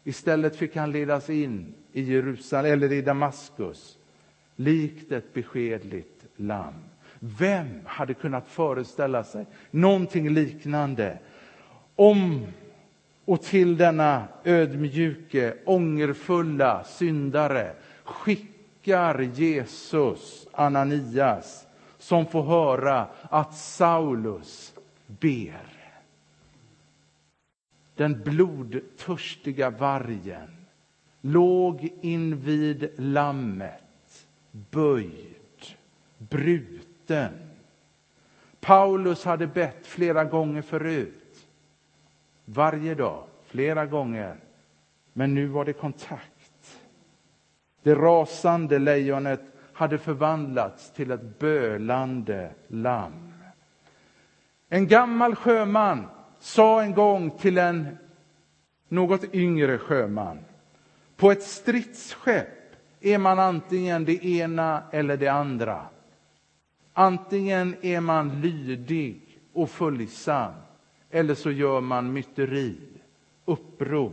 Istället 0.04 0.56
fick 0.56 0.76
han 0.76 0.92
ledas 0.92 1.30
in 1.30 1.74
i 1.94 2.02
Jerusalem, 2.02 2.72
eller 2.72 2.92
i 2.92 3.02
Damaskus, 3.02 3.98
likt 4.56 5.12
ett 5.12 5.34
beskedligt 5.34 6.26
lamm. 6.36 6.74
Vem 7.20 7.80
hade 7.86 8.14
kunnat 8.14 8.48
föreställa 8.48 9.24
sig 9.24 9.46
någonting 9.72 10.30
liknande 10.30 11.20
om 11.96 12.46
och 13.26 13.42
till 13.42 13.78
denna 13.78 14.28
ödmjuke, 14.44 15.54
ångerfulla 15.66 16.84
syndare 16.84 17.74
skickar 18.04 19.20
Jesus 19.22 20.48
Ananias 20.52 21.68
som 21.98 22.26
får 22.26 22.44
höra 22.44 23.08
att 23.22 23.56
Saulus 23.56 24.74
ber. 25.08 25.76
Den 27.96 28.24
blodtörstiga 28.24 29.70
vargen 29.70 30.66
låg 31.22 31.94
invid 32.02 32.90
lammet, 32.98 34.28
böjd, 34.52 35.76
bruten. 36.18 37.32
Paulus 38.60 39.26
hade 39.26 39.48
bett 39.48 39.88
flera 39.88 40.24
gånger 40.24 40.62
förut. 40.62 41.25
Varje 42.46 42.96
dag, 42.96 43.24
flera 43.46 43.86
gånger. 43.86 44.36
Men 45.14 45.34
nu 45.34 45.48
var 45.48 45.66
det 45.66 45.74
kontakt. 45.74 46.82
Det 47.84 47.96
rasande 47.96 48.80
lejonet 48.80 49.42
hade 49.74 49.98
förvandlats 49.98 50.94
till 50.94 51.12
ett 51.12 51.40
bölande 51.40 52.52
lamm. 52.68 53.34
En 54.70 54.88
gammal 54.88 55.36
sjöman 55.36 56.08
sa 56.40 56.82
en 56.82 56.94
gång 56.94 57.32
till 57.32 57.58
en 57.58 57.98
något 58.88 59.34
yngre 59.34 59.78
sjöman. 59.78 60.40
På 61.16 61.32
ett 61.32 61.44
stridsskepp 61.44 62.76
är 63.02 63.18
man 63.18 63.40
antingen 63.40 64.06
det 64.06 64.26
ena 64.26 64.84
eller 64.92 65.18
det 65.18 65.28
andra. 65.28 65.86
Antingen 66.94 67.76
är 67.82 68.02
man 68.02 68.42
lydig 68.42 69.40
och 69.54 69.70
följsam 69.70 70.54
eller 71.10 71.36
så 71.36 71.52
gör 71.52 71.82
man 71.82 72.14
myteri, 72.14 72.76
uppror. 73.46 74.12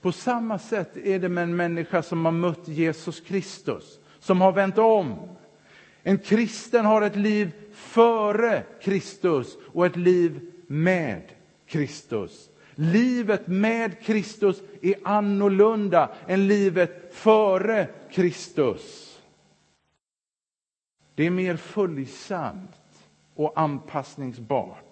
På 0.00 0.12
samma 0.12 0.58
sätt 0.58 0.96
är 0.96 1.18
det 1.18 1.28
med 1.28 1.44
en 1.44 1.56
människa 1.56 2.02
som 2.02 2.24
har 2.24 2.32
mött 2.32 2.68
Jesus 2.68 3.20
Kristus, 3.20 4.00
som 4.18 4.40
har 4.40 4.52
vänt 4.52 4.78
om. 4.78 5.14
En 6.02 6.18
kristen 6.18 6.84
har 6.84 7.02
ett 7.02 7.16
liv 7.16 7.52
före 7.72 8.62
Kristus 8.82 9.56
och 9.72 9.86
ett 9.86 9.96
liv 9.96 10.52
med 10.66 11.22
Kristus. 11.66 12.50
Livet 12.74 13.46
med 13.46 14.00
Kristus 14.00 14.62
är 14.82 14.94
annorlunda 15.04 16.10
än 16.26 16.46
livet 16.46 17.14
före 17.14 17.88
Kristus. 18.10 19.14
Det 21.14 21.26
är 21.26 21.30
mer 21.30 21.56
följsamt 21.56 23.04
och 23.34 23.60
anpassningsbart. 23.60 24.87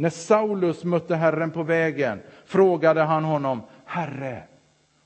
När 0.00 0.10
Saulus 0.10 0.84
mötte 0.84 1.16
Herren 1.16 1.50
på 1.50 1.62
vägen 1.62 2.20
frågade 2.44 3.00
han 3.02 3.24
honom, 3.24 3.62
Herre, 3.84 4.42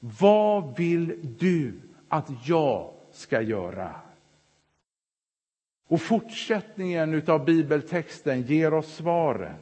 vad 0.01 0.77
vill 0.77 1.37
du 1.39 1.73
att 2.09 2.29
jag 2.45 2.91
ska 3.13 3.41
göra? 3.41 3.91
Och 5.89 6.01
fortsättningen 6.01 7.23
av 7.27 7.45
bibeltexten 7.45 8.43
ger 8.43 8.75
oss 8.75 8.95
svaren. 8.95 9.55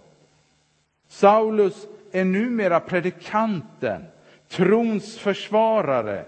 Saulus 1.08 1.86
är 2.12 2.24
numera 2.24 2.80
predikanten, 2.80 4.04
trons 4.48 5.18
försvarare 5.18 6.24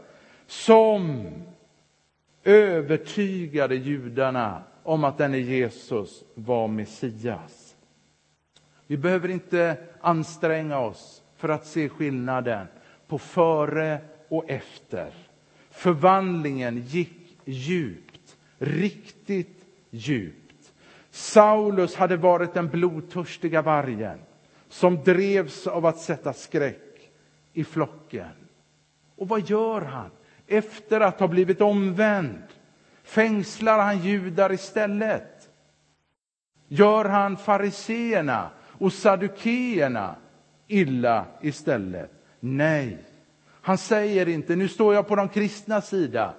som 0.47 1.27
övertygade 2.45 3.75
judarna 3.75 4.63
om 4.83 5.05
att 5.05 5.19
denne 5.19 5.39
Jesus 5.39 6.25
var 6.35 6.69
Messias. 6.69 7.64
Vi 8.87 8.97
behöver 8.97 9.29
inte 9.29 9.77
anstränga 10.01 10.79
oss 10.79 11.23
för 11.37 11.49
att 11.49 11.67
se 11.67 11.89
skillnaden 11.89 12.67
på 13.07 13.19
före 13.19 13.99
och 14.29 14.51
efter. 14.51 15.13
Förvandlingen 15.71 16.79
gick 16.79 17.39
djupt, 17.45 18.37
riktigt 18.59 19.65
djupt. 19.91 20.73
Saulus 21.11 21.97
hade 21.97 22.17
varit 22.17 22.55
den 22.55 22.69
blodtörstiga 22.69 23.63
vargen 23.63 24.19
som 24.69 25.05
drevs 25.05 25.67
av 25.67 25.87
att 25.87 25.99
sätta 25.99 26.33
skräck 26.33 27.11
i 27.53 27.65
flocken. 27.65 28.31
Och 29.17 29.29
vad 29.29 29.51
gör 29.51 29.81
han 29.81 30.11
efter 30.47 31.01
att 31.01 31.21
ha 31.21 31.29
blivit 31.29 31.61
omvänd? 31.61 32.43
Fängslar 33.03 33.79
han 33.79 33.99
judar 33.99 34.53
istället? 34.53 35.51
Gör 36.69 37.05
han 37.05 37.37
fariseerna 37.37 38.51
och 38.85 38.93
saddukeerna 38.93 40.17
illa 40.67 41.27
istället. 41.41 42.11
Nej, 42.41 42.99
han 43.47 43.79
säger 43.79 44.29
inte 44.29 44.57
nu 44.57 44.69
står 44.69 44.95
jag 44.95 45.09
på 45.09 45.17
de 45.17 45.29
kristnas 45.29 45.89
sida, 45.89 46.35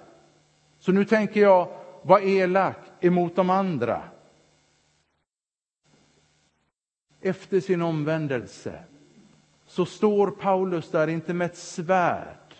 så 0.78 0.92
nu 0.92 1.04
tänker 1.04 1.40
jag 1.40 1.68
vara 2.02 2.20
elak 2.20 2.76
emot 3.00 3.36
de 3.36 3.50
andra. 3.50 4.02
Efter 7.20 7.60
sin 7.60 7.82
omvändelse 7.82 8.78
så 9.66 9.86
står 9.86 10.30
Paulus 10.30 10.90
där, 10.90 11.08
inte 11.08 11.34
med 11.34 11.46
ett 11.46 11.56
svärd 11.56 12.54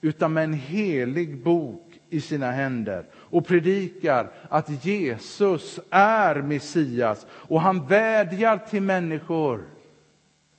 utan 0.00 0.32
med 0.32 0.44
en 0.44 0.54
helig 0.54 1.42
bok 1.42 2.00
i 2.10 2.20
sina 2.20 2.50
händer 2.50 3.06
och 3.30 3.46
predikar 3.46 4.30
att 4.48 4.84
Jesus 4.84 5.80
är 5.90 6.42
Messias 6.42 7.26
och 7.30 7.60
han 7.60 7.86
vädjar 7.86 8.58
till 8.58 8.82
människor. 8.82 9.64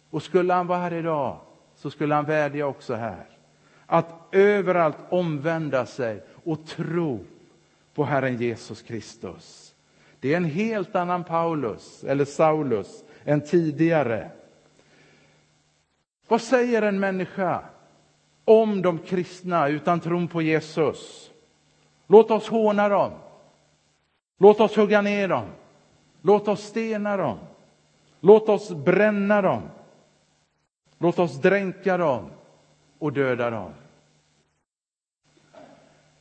Och 0.09 0.23
skulle 0.23 0.53
han 0.53 0.67
vara 0.67 0.79
här 0.79 0.93
idag 0.93 1.39
så 1.75 1.89
skulle 1.89 2.15
han 2.15 2.25
vädja 2.25 2.67
också 2.67 2.93
här. 2.93 3.25
Att 3.85 4.27
överallt 4.31 4.97
omvända 5.09 5.85
sig 5.85 6.23
och 6.43 6.65
tro 6.65 7.25
på 7.93 8.03
Herren 8.03 8.37
Jesus 8.37 8.81
Kristus. 8.81 9.73
Det 10.19 10.33
är 10.33 10.37
en 10.37 10.45
helt 10.45 10.95
annan 10.95 11.23
Paulus, 11.23 12.03
eller 12.03 12.25
Saulus, 12.25 13.03
än 13.25 13.41
tidigare. 13.41 14.31
Vad 16.27 16.41
säger 16.41 16.81
en 16.81 16.99
människa 16.99 17.63
om 18.45 18.81
de 18.81 18.97
kristna 18.97 19.67
utan 19.67 19.99
tron 19.99 20.27
på 20.27 20.41
Jesus? 20.41 21.26
Låt 22.07 22.31
oss 22.31 22.47
håna 22.47 22.89
dem. 22.89 23.11
Låt 24.37 24.59
oss 24.59 24.75
hugga 24.77 25.01
ner 25.01 25.27
dem. 25.27 25.45
Låt 26.21 26.47
oss 26.47 26.63
stena 26.63 27.17
dem. 27.17 27.37
Låt 28.19 28.49
oss 28.49 28.71
bränna 28.71 29.41
dem. 29.41 29.61
Låt 30.97 31.19
oss 31.19 31.41
dränka 31.41 31.97
dem 31.97 32.29
och 32.99 33.13
döda 33.13 33.49
dem. 33.49 33.73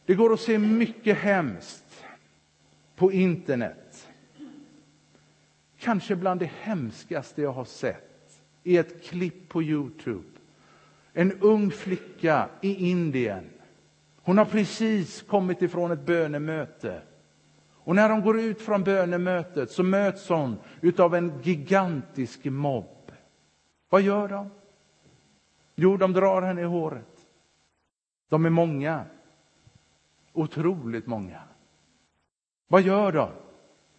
Det 0.07 0.15
går 0.15 0.33
att 0.33 0.41
se 0.41 0.59
mycket 0.59 1.19
hemskt 1.19 2.05
på 2.97 3.13
internet. 3.13 4.09
Kanske 5.79 6.17
bland 6.17 6.41
det 6.41 6.51
hemskaste 6.61 7.43
jag 7.43 7.53
har 7.53 7.65
sett 7.65 8.43
i 8.63 8.77
ett 8.77 9.05
klipp 9.05 9.49
på 9.49 9.63
Youtube. 9.63 10.29
En 11.13 11.33
ung 11.41 11.71
flicka 11.71 12.49
i 12.61 12.91
Indien. 12.91 13.51
Hon 14.27 14.39
har 14.39 14.45
precis 14.45 15.23
kommit 15.23 15.63
ifrån 15.63 15.91
ett 15.91 16.07
bönemöte. 16.07 17.01
Och 17.73 17.95
när 17.95 18.11
hon 18.11 18.23
går 18.23 18.41
ut 18.41 18.63
från 18.63 18.85
bönemötet 18.85 19.71
så 19.71 19.83
möts 19.83 20.29
hon 20.29 20.59
av 20.99 21.15
en 21.15 21.41
gigantisk 21.43 22.45
mobb. 22.45 23.13
Vad 23.89 24.03
gör 24.03 24.29
de? 24.29 24.51
Jo, 25.75 25.97
de 25.97 26.13
drar 26.13 26.43
henne 26.43 26.61
i 26.61 26.65
håret. 26.65 27.27
De 28.29 28.47
är 28.47 28.51
många. 28.51 29.05
Otroligt 30.33 31.07
många. 31.07 31.41
Vad 32.69 32.83
gör 32.83 33.13
de? 33.13 33.29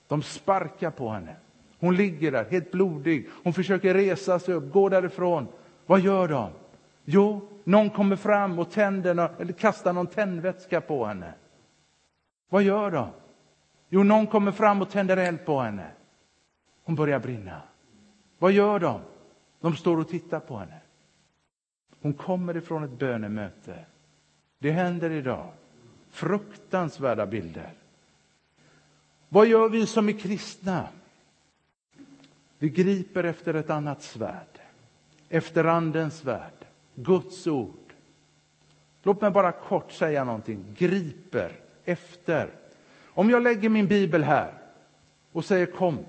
De 0.07 0.21
sparkar 0.21 0.91
på 0.91 1.09
henne. 1.09 1.35
Hon 1.79 1.95
ligger 1.95 2.31
där 2.31 2.45
helt 2.45 2.71
blodig. 2.71 3.29
Hon 3.43 3.53
försöker 3.53 3.93
resa 3.93 4.39
sig 4.39 4.53
upp, 4.53 4.73
gå 4.73 4.89
därifrån. 4.89 5.47
Vad 5.85 5.99
gör 5.99 6.27
de? 6.27 6.49
Jo, 7.09 7.49
någon 7.63 7.89
kommer 7.89 8.15
fram 8.15 8.59
och 8.59 8.71
tänder, 8.71 9.29
eller 9.39 9.53
kastar 9.53 9.93
någon 9.93 10.07
tändvätska 10.07 10.81
på 10.81 11.05
henne. 11.05 11.33
Vad 12.49 12.63
gör 12.63 12.91
de? 12.91 13.09
Jo, 13.89 14.03
någon 14.03 14.27
kommer 14.27 14.51
fram 14.51 14.81
och 14.81 14.89
tänder 14.89 15.17
eld 15.17 15.45
på 15.45 15.59
henne. 15.59 15.91
Hon 16.83 16.95
börjar 16.95 17.19
brinna. 17.19 17.61
Vad 18.37 18.51
gör 18.51 18.79
de? 18.79 19.01
De 19.59 19.75
står 19.75 19.97
och 19.97 20.09
tittar 20.09 20.39
på 20.39 20.57
henne. 20.57 20.79
Hon 22.01 22.13
kommer 22.13 22.57
ifrån 22.57 22.83
ett 22.83 22.99
bönemöte. 22.99 23.85
Det 24.59 24.71
händer 24.71 25.09
idag. 25.09 25.51
Fruktansvärda 26.09 27.25
bilder. 27.25 27.73
Vad 29.29 29.47
gör 29.47 29.69
vi 29.69 29.85
som 29.85 30.09
är 30.09 30.19
kristna? 30.19 30.87
Vi 32.59 32.69
griper 32.69 33.23
efter 33.23 33.53
ett 33.53 33.69
annat 33.69 34.01
svärd, 34.01 34.59
efter 35.29 35.63
Andens 35.63 36.17
svärd, 36.17 36.66
Guds 36.99 37.47
ord. 37.47 37.93
Låt 39.03 39.21
mig 39.21 39.31
bara 39.31 39.51
kort 39.51 39.91
säga 39.91 40.23
någonting. 40.23 40.75
Griper 40.77 41.51
efter. 41.85 42.49
Om 43.05 43.29
jag 43.29 43.43
lägger 43.43 43.69
min 43.69 43.87
bibel 43.87 44.23
här 44.23 44.53
och 45.31 45.45
säger 45.45 45.65
kom, 45.65 45.99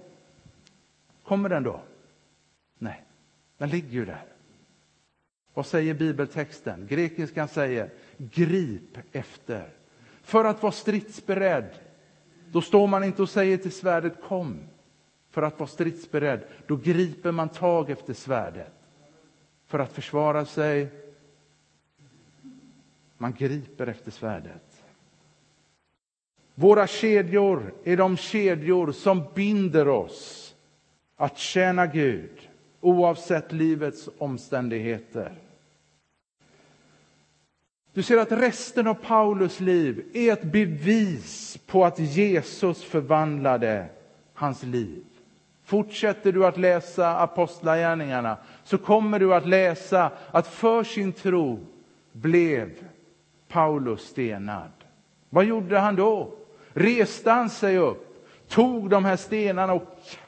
kommer 1.24 1.48
den 1.48 1.62
då? 1.62 1.80
Nej, 2.78 3.04
den 3.58 3.68
ligger 3.68 3.90
ju 3.90 4.04
där. 4.04 4.24
Vad 5.54 5.66
säger 5.66 5.94
bibeltexten? 5.94 6.86
Grekiskan 6.86 7.48
säger 7.48 7.90
grip 8.16 8.98
efter. 9.12 9.68
För 10.22 10.44
att 10.44 10.62
vara 10.62 10.72
stridsberedd, 10.72 11.70
då 12.52 12.60
står 12.60 12.86
man 12.86 13.04
inte 13.04 13.22
och 13.22 13.30
säger 13.30 13.56
till 13.56 13.72
svärdet 13.72 14.22
kom. 14.22 14.58
För 15.30 15.42
att 15.42 15.58
vara 15.58 15.68
stridsberedd, 15.68 16.40
då 16.66 16.76
griper 16.76 17.32
man 17.32 17.48
tag 17.48 17.90
efter 17.90 18.14
svärdet. 18.14 18.77
För 19.68 19.78
att 19.78 19.92
försvara 19.92 20.44
sig, 20.44 20.88
man 23.18 23.32
griper 23.32 23.86
efter 23.86 24.10
svärdet. 24.10 24.84
Våra 26.54 26.86
kedjor 26.86 27.74
är 27.84 27.96
de 27.96 28.16
kedjor 28.16 28.92
som 28.92 29.24
binder 29.34 29.88
oss 29.88 30.54
att 31.16 31.38
tjäna 31.38 31.86
Gud 31.86 32.48
oavsett 32.80 33.52
livets 33.52 34.08
omständigheter. 34.18 35.38
Du 37.92 38.02
ser 38.02 38.16
att 38.18 38.32
resten 38.32 38.86
av 38.86 38.94
Paulus 38.94 39.60
liv 39.60 40.10
är 40.14 40.32
ett 40.32 40.52
bevis 40.52 41.58
på 41.66 41.84
att 41.84 41.98
Jesus 41.98 42.84
förvandlade 42.84 43.88
hans 44.34 44.62
liv. 44.62 45.04
Fortsätter 45.68 46.32
du 46.32 46.46
att 46.46 46.56
läsa 46.56 47.18
Apostlagärningarna 47.18 48.36
så 48.64 48.78
kommer 48.78 49.18
du 49.18 49.34
att 49.34 49.46
läsa 49.46 50.10
att 50.30 50.46
för 50.46 50.84
sin 50.84 51.12
tro 51.12 51.60
blev 52.12 52.70
Paulus 53.48 54.00
stenad. 54.00 54.70
Vad 55.30 55.44
gjorde 55.44 55.78
han 55.78 55.96
då? 55.96 56.32
Reste 56.72 57.30
han 57.30 57.50
sig 57.50 57.78
upp, 57.78 58.26
tog 58.48 58.90
de 58.90 59.04
här 59.04 59.16
stenarna 59.16 59.72
och 59.72 59.82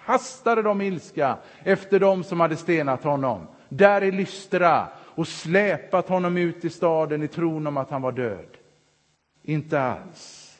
kastade 0.06 0.62
dem 0.62 0.80
ilska 0.80 1.36
efter 1.64 2.00
dem 2.00 2.24
som 2.24 2.40
hade 2.40 2.56
stenat 2.56 3.04
honom. 3.04 3.46
Där 3.68 4.04
i 4.04 4.10
Lystra 4.10 4.88
och 4.98 5.28
släpat 5.28 6.08
honom 6.08 6.36
ut 6.36 6.64
i 6.64 6.70
staden 6.70 7.22
i 7.22 7.28
tron 7.28 7.66
om 7.66 7.76
att 7.76 7.90
han 7.90 8.02
var 8.02 8.12
död. 8.12 8.56
Inte 9.42 9.80
alls. 9.80 10.58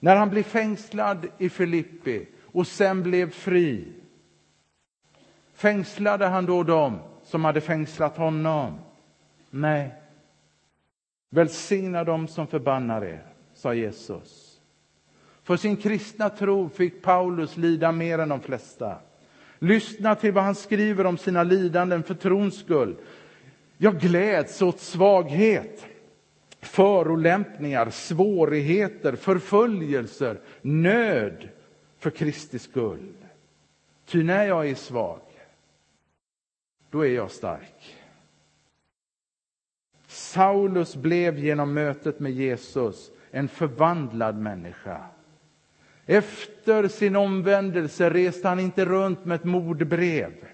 När 0.00 0.16
han 0.16 0.30
blev 0.30 0.42
fängslad 0.42 1.26
i 1.38 1.48
Filippi 1.48 2.26
och 2.52 2.66
sen 2.66 3.02
blev 3.02 3.30
fri 3.30 3.92
fängslade 5.58 6.26
han 6.26 6.46
då 6.46 6.62
dem 6.62 6.98
som 7.24 7.44
hade 7.44 7.60
fängslat 7.60 8.16
honom? 8.16 8.78
Nej. 9.50 9.94
Välsigna 11.30 12.04
dem 12.04 12.28
som 12.28 12.46
förbannar 12.46 13.04
er, 13.04 13.26
sa 13.54 13.74
Jesus. 13.74 14.60
För 15.42 15.56
sin 15.56 15.76
kristna 15.76 16.30
tro 16.30 16.68
fick 16.68 17.02
Paulus 17.02 17.56
lida 17.56 17.92
mer 17.92 18.18
än 18.18 18.28
de 18.28 18.40
flesta. 18.40 18.96
Lyssna 19.58 20.14
till 20.14 20.32
vad 20.32 20.44
han 20.44 20.54
skriver 20.54 21.06
om 21.06 21.18
sina 21.18 21.42
lidanden 21.42 22.02
för 22.02 22.14
trons 22.14 22.58
skull. 22.58 22.96
Jag 23.76 24.00
gläds 24.00 24.62
åt 24.62 24.80
svaghet, 24.80 25.86
förolämpningar, 26.60 27.90
svårigheter, 27.90 29.16
förföljelser, 29.16 30.40
nöd 30.62 31.48
för 31.98 32.10
Kristi 32.10 32.58
skull. 32.58 33.12
Ty 34.06 34.22
när 34.22 34.44
jag 34.44 34.68
är 34.70 34.74
svag, 34.74 35.20
då 36.90 37.06
är 37.06 37.10
jag 37.10 37.30
stark. 37.30 37.96
Saulus 40.06 40.96
blev 40.96 41.38
genom 41.38 41.74
mötet 41.74 42.20
med 42.20 42.32
Jesus 42.32 43.10
en 43.30 43.48
förvandlad 43.48 44.38
människa. 44.38 45.04
Efter 46.06 46.88
sin 46.88 47.16
omvändelse 47.16 48.10
reste 48.10 48.48
han 48.48 48.60
inte 48.60 48.84
runt 48.84 49.24
med 49.24 49.34
ett 49.34 49.44
mordbrev. 49.44 50.48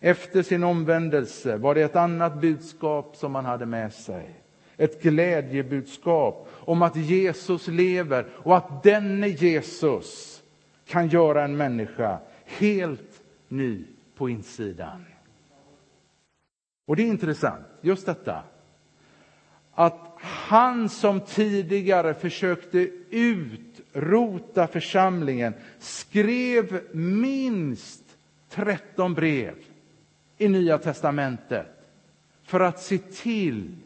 Efter 0.00 0.42
sin 0.42 0.64
omvändelse 0.64 1.56
var 1.56 1.74
det 1.74 1.82
ett 1.82 1.96
annat 1.96 2.40
budskap 2.40 3.16
som 3.16 3.34
han 3.34 3.44
hade 3.44 3.66
med 3.66 3.92
sig. 3.92 4.34
Ett 4.78 5.02
glädjebudskap 5.02 6.48
om 6.52 6.82
att 6.82 6.96
Jesus 6.96 7.68
lever 7.68 8.26
och 8.32 8.56
att 8.56 8.82
denne 8.82 9.28
Jesus 9.28 10.42
kan 10.86 11.08
göra 11.08 11.44
en 11.44 11.56
människa 11.56 12.18
helt 12.44 13.22
ny 13.48 13.84
på 14.14 14.28
insidan. 14.28 15.04
Och 16.86 16.96
det 16.96 17.02
är 17.02 17.06
intressant, 17.06 17.66
just 17.80 18.06
detta. 18.06 18.42
Att 19.74 20.16
han 20.20 20.88
som 20.88 21.20
tidigare 21.20 22.14
försökte 22.14 22.78
utrota 23.10 24.66
församlingen 24.66 25.54
skrev 25.78 26.80
minst 26.92 28.04
13 28.50 29.14
brev 29.14 29.54
i 30.38 30.48
Nya 30.48 30.78
testamentet 30.78 31.66
för 32.42 32.60
att 32.60 32.80
se 32.80 32.98
till 32.98 33.76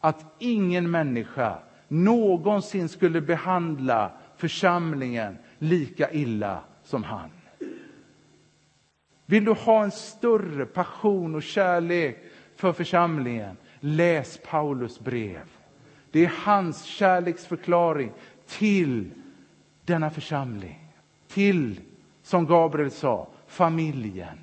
att 0.00 0.34
ingen 0.38 0.90
människa 0.90 1.58
någonsin 1.88 2.88
skulle 2.88 3.20
behandla 3.20 4.12
församlingen 4.36 5.38
lika 5.58 6.12
illa 6.12 6.60
som 6.82 7.04
han. 7.04 7.30
Vill 9.26 9.44
du 9.44 9.52
ha 9.52 9.84
en 9.84 9.90
större 9.90 10.66
passion 10.66 11.34
och 11.34 11.42
kärlek 11.42 12.18
för 12.56 12.72
församlingen? 12.72 13.56
Läs 13.80 14.40
Paulus 14.50 15.00
brev. 15.00 15.48
Det 16.10 16.24
är 16.24 16.32
hans 16.44 16.84
kärleksförklaring 16.84 18.12
till 18.46 19.10
denna 19.84 20.10
församling. 20.10 20.92
Till, 21.28 21.80
som 22.22 22.46
Gabriel 22.46 22.90
sa, 22.90 23.28
familjen. 23.46 24.38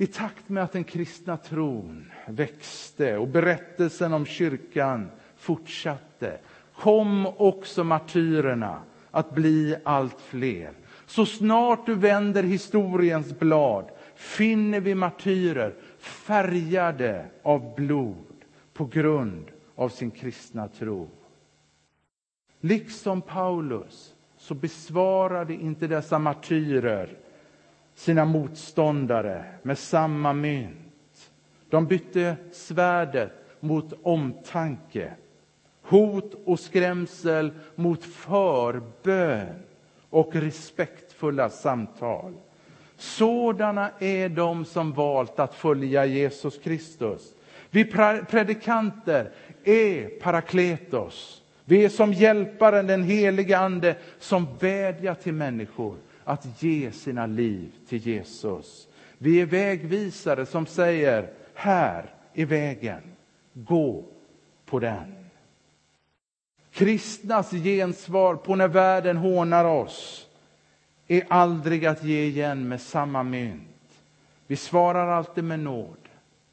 I 0.00 0.06
takt 0.06 0.48
med 0.48 0.62
att 0.62 0.72
den 0.72 0.84
kristna 0.84 1.36
tron 1.36 2.10
växte 2.26 3.16
och 3.16 3.28
berättelsen 3.28 4.12
om 4.12 4.26
kyrkan 4.26 5.10
fortsatte 5.36 6.38
kom 6.74 7.26
också 7.26 7.84
martyrerna 7.84 8.82
att 9.10 9.34
bli 9.34 9.76
allt 9.84 10.20
fler. 10.20 10.72
Så 11.06 11.26
snart 11.26 11.86
du 11.86 11.94
vänder 11.94 12.42
historiens 12.42 13.38
blad 13.38 13.90
finner 14.14 14.80
vi 14.80 14.94
martyrer 14.94 15.74
färgade 15.98 17.26
av 17.42 17.74
blod 17.74 18.44
på 18.72 18.84
grund 18.84 19.44
av 19.74 19.88
sin 19.88 20.10
kristna 20.10 20.68
tro. 20.68 21.10
Liksom 22.60 23.22
Paulus 23.22 24.14
så 24.36 24.54
besvarade 24.54 25.54
inte 25.54 25.86
dessa 25.86 26.18
martyrer 26.18 27.16
sina 27.94 28.24
motståndare 28.24 29.44
med 29.62 29.78
samma 29.78 30.32
mynt. 30.32 31.30
De 31.68 31.86
bytte 31.86 32.36
svärdet 32.52 33.32
mot 33.60 33.92
omtanke, 34.02 35.12
hot 35.82 36.34
och 36.44 36.60
skrämsel 36.60 37.50
mot 37.74 38.04
förbön 38.04 39.62
och 40.10 40.34
respektfulla 40.34 41.50
samtal. 41.50 42.34
Sådana 42.96 43.90
är 43.98 44.28
de 44.28 44.64
som 44.64 44.92
valt 44.92 45.40
att 45.40 45.54
följa 45.54 46.06
Jesus 46.06 46.58
Kristus. 46.58 47.34
Vi 47.70 47.84
predikanter 48.30 49.30
är 49.64 50.20
parakletos. 50.20 51.42
Vi 51.64 51.84
är 51.84 51.88
som 51.88 52.12
hjälparen, 52.12 52.86
den 52.86 53.02
helige 53.02 53.58
Ande, 53.58 53.96
som 54.18 54.46
vädjar 54.58 55.14
till 55.14 55.32
människor 55.32 55.96
att 56.30 56.62
ge 56.62 56.92
sina 56.92 57.26
liv 57.26 57.72
till 57.88 57.98
Jesus. 57.98 58.88
Vi 59.18 59.40
är 59.40 59.46
vägvisare 59.46 60.46
som 60.46 60.66
säger, 60.66 61.30
här 61.54 62.14
är 62.34 62.46
vägen, 62.46 63.02
gå 63.52 64.04
på 64.66 64.78
den. 64.78 65.14
Kristnas 66.72 67.50
gensvar 67.50 68.34
på 68.34 68.54
när 68.54 68.68
världen 68.68 69.16
hånar 69.16 69.64
oss 69.64 70.26
är 71.08 71.22
aldrig 71.28 71.86
att 71.86 72.04
ge 72.04 72.24
igen 72.24 72.68
med 72.68 72.80
samma 72.80 73.22
mynt. 73.22 74.02
Vi 74.46 74.56
svarar 74.56 75.08
alltid 75.08 75.44
med 75.44 75.60
nåd, 75.60 76.08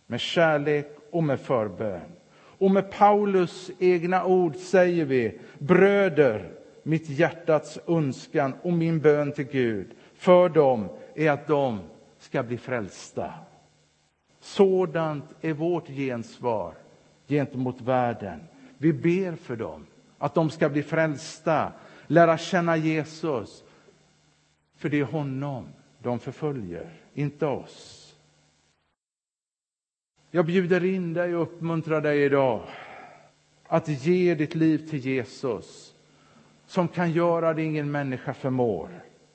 med 0.07 0.19
kärlek 0.19 0.97
och 1.11 1.23
med 1.23 1.39
förbön. 1.39 2.11
Och 2.35 2.71
med 2.71 2.91
Paulus 2.91 3.71
egna 3.79 4.25
ord 4.25 4.55
säger 4.55 5.05
vi, 5.05 5.39
bröder, 5.57 6.56
mitt 6.87 7.09
hjärtats 7.09 7.79
önskan 7.87 8.53
och 8.61 8.73
min 8.73 8.99
bön 8.99 9.31
till 9.31 9.45
Gud 9.45 9.87
för 10.13 10.49
dem 10.49 10.89
är 11.15 11.31
att 11.31 11.47
de 11.47 11.79
ska 12.19 12.43
bli 12.43 12.57
frälsta. 12.57 13.33
Sådant 14.39 15.25
är 15.41 15.53
vårt 15.53 15.87
gensvar 15.87 16.73
gentemot 17.27 17.81
världen. 17.81 18.39
Vi 18.77 18.93
ber 18.93 19.35
för 19.35 19.55
dem, 19.55 19.85
att 20.17 20.35
de 20.35 20.49
ska 20.49 20.69
bli 20.69 20.83
frälsta, 20.83 21.71
lära 22.07 22.37
känna 22.37 22.77
Jesus. 22.77 23.63
För 24.75 24.89
det 24.89 24.99
är 24.99 25.03
honom 25.03 25.67
de 25.99 26.19
förföljer, 26.19 26.89
inte 27.13 27.45
oss. 27.45 28.15
Jag 30.31 30.45
bjuder 30.45 30.85
in 30.85 31.13
dig 31.13 31.35
och 31.35 31.41
uppmuntrar 31.41 32.01
dig 32.01 32.23
idag 32.23 32.61
att 33.67 33.87
ge 34.05 34.35
ditt 34.35 34.55
liv 34.55 34.89
till 34.89 34.99
Jesus 34.99 35.86
som 36.77 36.87
kan 36.87 37.11
göra 37.11 37.53
det 37.53 37.63
ingen 37.63 37.91
människa 37.91 38.33
förmår. 38.33 38.89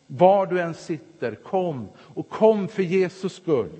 Var 0.07 0.47
du 0.47 0.61
än 0.61 0.75
sitter, 0.75 1.35
kom 1.35 1.89
och 1.99 2.29
kom 2.29 2.69
för 2.69 2.83
Jesus 2.83 3.37
skull. 3.37 3.71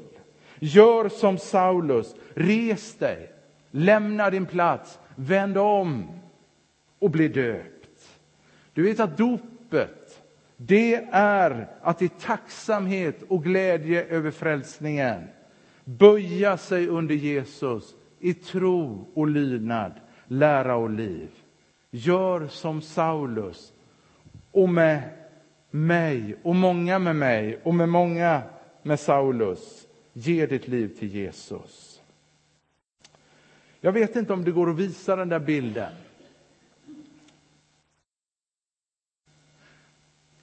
Gör 0.59 1.09
som 1.09 1.39
Saulus, 1.39 2.15
res 2.35 2.95
dig, 2.95 3.33
lämna 3.71 4.31
din 4.31 4.47
plats, 4.47 4.99
vänd 5.17 5.59
om 5.59 6.07
och 6.99 7.11
bli 7.11 7.29
döpt. 7.29 8.21
Du 8.73 8.83
vet 8.83 9.01
att 9.01 9.17
dopet, 9.17 10.23
det 10.57 10.95
är 11.13 11.69
att 11.83 12.03
i 12.03 12.09
tacksamhet 12.09 13.23
och 13.29 13.45
glädje 13.45 14.05
över 14.05 14.31
frälsningen 14.31 15.23
böja 15.85 16.57
sig 16.57 16.89
under 16.89 17.15
Jesus 17.15 17.95
i 18.21 18.35
tro 18.35 19.09
och 19.15 19.27
lydnad, 19.27 19.93
lära 20.27 20.77
och 20.77 20.91
liv. 20.91 21.29
Gör 21.95 22.47
som 22.47 22.83
Saulus 22.83 23.73
och 24.51 24.69
med 24.69 25.11
mig 25.71 26.37
och 26.43 26.55
många 26.55 26.99
med 26.99 27.17
mig 27.17 27.61
och 27.63 27.75
med 27.75 27.89
många 27.89 28.43
med 28.83 29.01
Saulus. 29.01 29.87
Ge 30.13 30.47
ditt 30.47 30.69
liv 30.69 30.89
till 30.99 31.09
Jesus. 31.09 32.03
Jag 33.81 33.93
vet 33.93 34.17
inte 34.17 34.33
om 34.33 34.45
det 34.45 34.51
går 34.51 34.71
att 34.71 34.77
visa 34.77 35.17
den 35.17 35.29
där 35.29 35.39
bilden. 35.39 35.93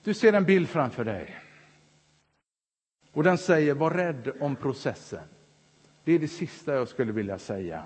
Du 0.04 0.14
ser 0.14 0.34
en 0.34 0.46
bild 0.46 0.70
framför 0.70 1.06
dig. 1.06 1.36
Och 3.12 3.24
den 3.24 3.38
säger, 3.38 3.74
var 3.74 3.92
rädd 3.92 4.32
om 4.40 4.56
processen. 4.56 5.24
Det 6.04 6.12
är 6.12 6.20
det 6.20 6.28
sista 6.28 6.74
jag 6.74 6.88
skulle 6.88 7.12
vilja 7.12 7.40
säga. 7.40 7.86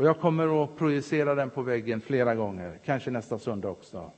Och 0.00 0.06
jag 0.06 0.20
kommer 0.20 0.64
att 0.64 0.76
projicera 0.76 1.34
den 1.34 1.50
på 1.50 1.62
väggen 1.62 2.00
flera 2.00 2.34
gånger, 2.34 2.78
kanske 2.84 3.10
nästa 3.10 3.38
söndag 3.38 3.68
också. 3.68 4.10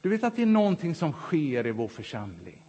Du 0.00 0.08
vet 0.08 0.24
att 0.24 0.36
det 0.36 0.42
är 0.42 0.46
någonting 0.46 0.94
som 0.94 1.12
sker 1.12 1.66
i 1.66 1.70
vår 1.70 1.88
församling. 1.88 2.62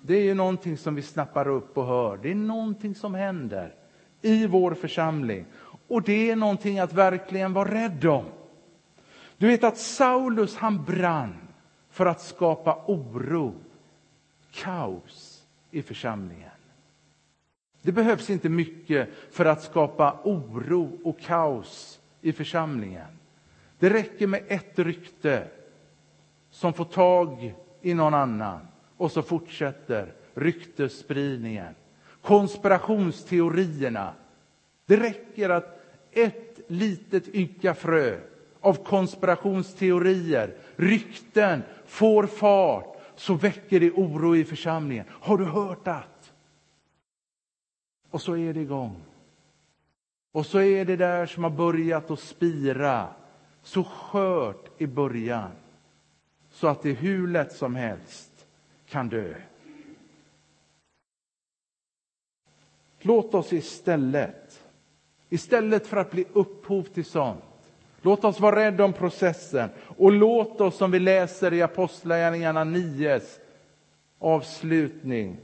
Det 0.00 0.28
är 0.28 0.34
någonting 0.34 0.76
som 0.76 0.94
vi 0.94 1.02
snappar 1.02 1.48
upp 1.48 1.78
och 1.78 1.86
hör. 1.86 2.18
Det 2.22 2.30
är 2.30 2.34
någonting 2.34 2.94
som 2.94 3.14
händer 3.14 3.74
i 4.22 4.46
vår 4.46 4.74
församling. 4.74 5.46
Och 5.88 6.02
det 6.02 6.30
är 6.30 6.36
någonting 6.36 6.78
att 6.78 6.92
verkligen 6.92 7.52
vara 7.52 7.74
rädd 7.74 8.04
om. 8.04 8.24
Du 9.36 9.46
vet 9.46 9.64
att 9.64 9.78
Saulus 9.78 10.56
han 10.56 10.84
brann 10.84 11.48
för 11.90 12.06
att 12.06 12.20
skapa 12.20 12.84
oro, 12.86 13.54
kaos 14.50 15.44
i 15.70 15.82
församlingen. 15.82 16.51
Det 17.82 17.92
behövs 17.92 18.30
inte 18.30 18.48
mycket 18.48 19.08
för 19.30 19.44
att 19.44 19.62
skapa 19.62 20.20
oro 20.24 20.98
och 21.04 21.20
kaos 21.20 22.00
i 22.20 22.32
församlingen. 22.32 23.18
Det 23.78 23.90
räcker 23.90 24.26
med 24.26 24.42
ett 24.48 24.78
rykte 24.78 25.46
som 26.50 26.72
får 26.72 26.84
tag 26.84 27.54
i 27.82 27.94
någon 27.94 28.14
annan 28.14 28.60
och 28.96 29.12
så 29.12 29.22
fortsätter 29.22 30.12
ryktesspridningen. 30.34 31.74
Konspirationsteorierna. 32.22 34.14
Det 34.86 34.96
räcker 34.96 35.50
att 35.50 35.80
ett 36.12 36.60
litet 36.66 37.34
ynka 37.34 37.74
frö 37.74 38.18
av 38.60 38.74
konspirationsteorier, 38.74 40.54
rykten, 40.76 41.62
får 41.86 42.26
fart 42.26 42.96
så 43.16 43.34
väcker 43.34 43.80
det 43.80 43.90
oro 43.90 44.36
i 44.36 44.44
församlingen. 44.44 45.06
Har 45.10 45.38
du 45.38 45.44
hört 45.44 45.88
att? 45.88 46.11
Och 48.12 48.22
så 48.22 48.36
är 48.36 48.54
det 48.54 48.60
igång. 48.60 48.96
Och 50.32 50.46
så 50.46 50.60
är 50.60 50.84
det 50.84 50.96
där 50.96 51.26
som 51.26 51.44
har 51.44 51.50
börjat 51.50 52.10
att 52.10 52.20
spira, 52.20 53.08
så 53.62 53.84
skört 53.84 54.80
i 54.80 54.86
början 54.86 55.50
så 56.50 56.66
att 56.66 56.82
det 56.82 56.92
hur 56.92 57.28
lätt 57.28 57.52
som 57.52 57.74
helst 57.74 58.46
kan 58.88 59.08
dö. 59.08 59.34
Låt 63.00 63.34
oss 63.34 63.52
istället, 63.52 64.62
istället 65.28 65.86
för 65.86 65.96
att 65.96 66.10
bli 66.10 66.24
upphov 66.32 66.82
till 66.82 67.04
sånt, 67.04 67.44
låt 68.02 68.24
oss 68.24 68.40
vara 68.40 68.56
rädda 68.56 68.84
om 68.84 68.92
processen 68.92 69.70
och 69.96 70.12
låt 70.12 70.60
oss, 70.60 70.76
som 70.76 70.90
vi 70.90 70.98
läser 70.98 71.52
i 71.52 71.62
Apostlagärningarna 71.62 72.64
9 72.64 73.20
avslutning, 74.18 75.36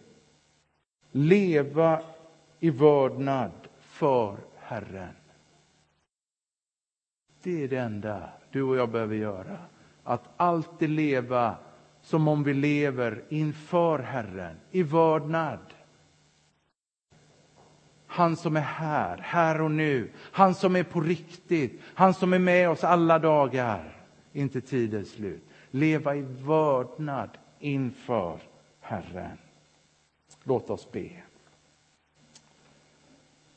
leva 1.12 2.02
i 2.61 2.71
vördnad 2.71 3.53
för 3.79 4.37
Herren. 4.57 5.14
Det 7.42 7.64
är 7.64 7.68
det 7.68 7.77
enda 7.77 8.29
du 8.51 8.62
och 8.62 8.77
jag 8.77 8.90
behöver 8.90 9.16
göra 9.16 9.59
att 10.05 10.29
alltid 10.37 10.90
leva 10.90 11.57
som 12.03 12.29
om 12.29 12.42
vi 12.42 12.55
lever 12.55 13.25
inför 13.29 13.99
Herren, 13.99 14.57
i 14.71 14.83
vördnad. 14.83 15.59
Han 18.07 18.37
som 18.37 18.57
är 18.57 18.61
här, 18.61 19.18
här 19.18 19.61
och 19.61 19.71
nu. 19.71 20.11
Han 20.16 20.55
som 20.55 20.77
är 20.77 20.83
på 20.83 21.01
riktigt. 21.01 21.81
Han 21.85 22.14
som 22.14 22.33
är 22.33 22.38
med 22.38 22.71
oss 22.71 22.85
alla 22.85 23.18
dagar. 23.18 23.94
inte 24.33 24.61
tidens 24.61 25.11
slut. 25.11 25.42
Leva 25.71 26.16
i 26.16 26.23
vördnad 26.23 27.31
inför 27.59 28.40
Herren. 28.81 29.38
Låt 30.44 30.71
oss 30.71 30.92
be. 30.92 31.11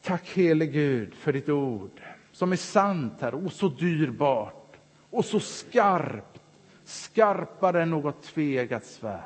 Tack 0.01 0.27
helige 0.27 0.71
Gud 0.71 1.13
för 1.13 1.33
ditt 1.33 1.49
ord 1.49 2.01
som 2.31 2.51
är 2.51 2.55
sant, 2.55 3.13
här 3.19 3.33
och 3.33 3.51
så 3.51 3.69
dyrbart 3.69 4.77
och 5.09 5.25
så 5.25 5.39
skarpt, 5.39 6.41
skarpare 6.83 7.81
än 7.81 7.89
något 7.89 8.23
tvegat 8.23 8.85
svärd. 8.85 9.21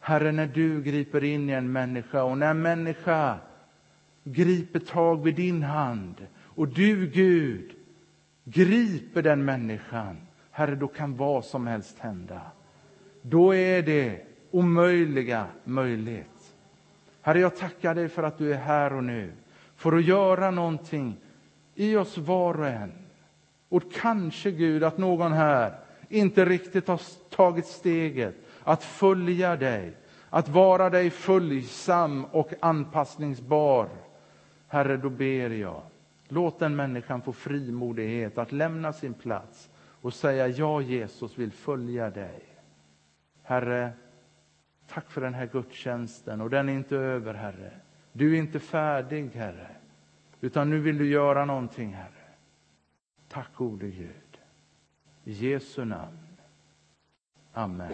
Herre, 0.00 0.32
när 0.32 0.46
du 0.46 0.82
griper 0.82 1.24
in 1.24 1.50
i 1.50 1.52
en 1.52 1.72
människa 1.72 2.22
och 2.22 2.38
när 2.38 2.50
en 2.50 2.62
människa 2.62 3.38
griper 4.24 4.80
tag 4.80 5.24
vid 5.24 5.34
din 5.34 5.62
hand 5.62 6.26
och 6.38 6.68
du, 6.68 7.06
Gud, 7.06 7.70
griper 8.44 9.22
den 9.22 9.44
människan, 9.44 10.16
Herre, 10.50 10.74
då 10.74 10.88
kan 10.88 11.16
vad 11.16 11.44
som 11.44 11.66
helst 11.66 11.98
hända. 11.98 12.40
Då 13.22 13.54
är 13.54 13.82
det 13.82 14.26
omöjliga 14.50 15.46
möjligt. 15.64 16.54
Herre, 17.22 17.40
jag 17.40 17.56
tackar 17.56 17.94
dig 17.94 18.08
för 18.08 18.22
att 18.22 18.38
du 18.38 18.52
är 18.54 18.58
här 18.58 18.92
och 18.92 19.04
nu 19.04 19.32
för 19.80 19.92
att 19.92 20.04
göra 20.04 20.50
någonting 20.50 21.16
i 21.74 21.96
oss 21.96 22.18
var 22.18 22.60
och 22.60 22.68
en. 22.68 22.92
Och 23.68 23.92
kanske, 23.92 24.50
Gud, 24.50 24.84
att 24.84 24.98
någon 24.98 25.32
här 25.32 25.78
inte 26.08 26.44
riktigt 26.44 26.88
har 26.88 27.00
tagit 27.30 27.66
steget 27.66 28.34
att 28.64 28.84
följa 28.84 29.56
dig, 29.56 29.92
att 30.30 30.48
vara 30.48 30.90
dig 30.90 31.10
följsam 31.10 32.24
och 32.24 32.52
anpassningsbar. 32.60 33.88
Herre, 34.68 34.96
då 34.96 35.10
ber 35.10 35.50
jag, 35.50 35.82
låt 36.28 36.58
den 36.58 36.76
människan 36.76 37.22
få 37.22 37.32
frimodighet 37.32 38.38
att 38.38 38.52
lämna 38.52 38.92
sin 38.92 39.14
plats 39.14 39.70
och 39.76 40.14
säga 40.14 40.48
ja, 40.48 40.80
Jesus 40.80 41.38
vill 41.38 41.52
följa 41.52 42.10
dig. 42.10 42.42
Herre, 43.42 43.90
tack 44.88 45.10
för 45.10 45.20
den 45.20 45.34
här 45.34 45.46
gudstjänsten 45.52 46.40
och 46.40 46.50
den 46.50 46.68
är 46.68 46.72
inte 46.72 46.96
över, 46.96 47.34
Herre. 47.34 47.72
Du 48.12 48.34
är 48.34 48.38
inte 48.38 48.60
färdig, 48.60 49.30
Herre, 49.34 49.68
utan 50.40 50.70
nu 50.70 50.78
vill 50.78 50.98
du 50.98 51.08
göra 51.08 51.44
någonting, 51.44 51.94
Herre. 51.94 52.10
Tack 53.28 53.54
gode 53.54 53.86
Gud. 53.86 54.38
I 55.24 55.32
Jesu 55.32 55.84
namn. 55.84 56.18
Amen. 57.52 57.92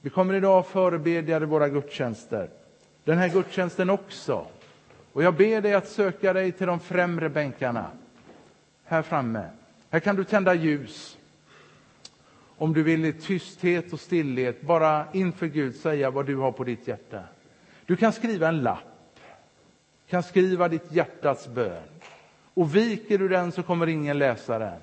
Vi 0.00 0.10
kommer 0.10 0.34
idag 0.34 0.66
förebedja 0.66 1.40
våra 1.40 1.68
gudstjänster. 1.68 2.50
Den 3.04 3.18
här 3.18 3.28
gudstjänsten 3.28 3.90
också. 3.90 4.46
Och 5.12 5.22
jag 5.22 5.34
ber 5.34 5.60
dig 5.60 5.74
att 5.74 5.88
söka 5.88 6.32
dig 6.32 6.52
till 6.52 6.66
de 6.66 6.80
främre 6.80 7.28
bänkarna. 7.28 7.90
Här 8.84 9.02
framme. 9.02 9.50
Här 9.90 10.00
kan 10.00 10.16
du 10.16 10.24
tända 10.24 10.54
ljus. 10.54 11.18
Om 12.58 12.72
du 12.72 12.82
vill 12.82 13.04
i 13.04 13.12
tysthet 13.12 13.92
och 13.92 14.00
stillhet 14.00 14.62
bara 14.62 15.06
inför 15.12 15.46
Gud 15.46 15.76
säga 15.76 16.10
vad 16.10 16.26
du 16.26 16.36
har 16.36 16.52
på 16.52 16.64
ditt 16.64 16.88
hjärta. 16.88 17.22
Du 17.86 17.96
kan 17.96 18.12
skriva 18.12 18.48
en 18.48 18.62
lapp. 18.62 19.18
Du 20.06 20.10
kan 20.10 20.22
skriva 20.22 20.68
ditt 20.68 20.92
hjärtats 20.92 21.48
bön. 21.48 21.82
Och 22.54 22.76
viker 22.76 23.18
du 23.18 23.28
den 23.28 23.52
så 23.52 23.62
kommer 23.62 23.86
ingen 23.86 24.18
läsa 24.18 24.58
den. 24.58 24.80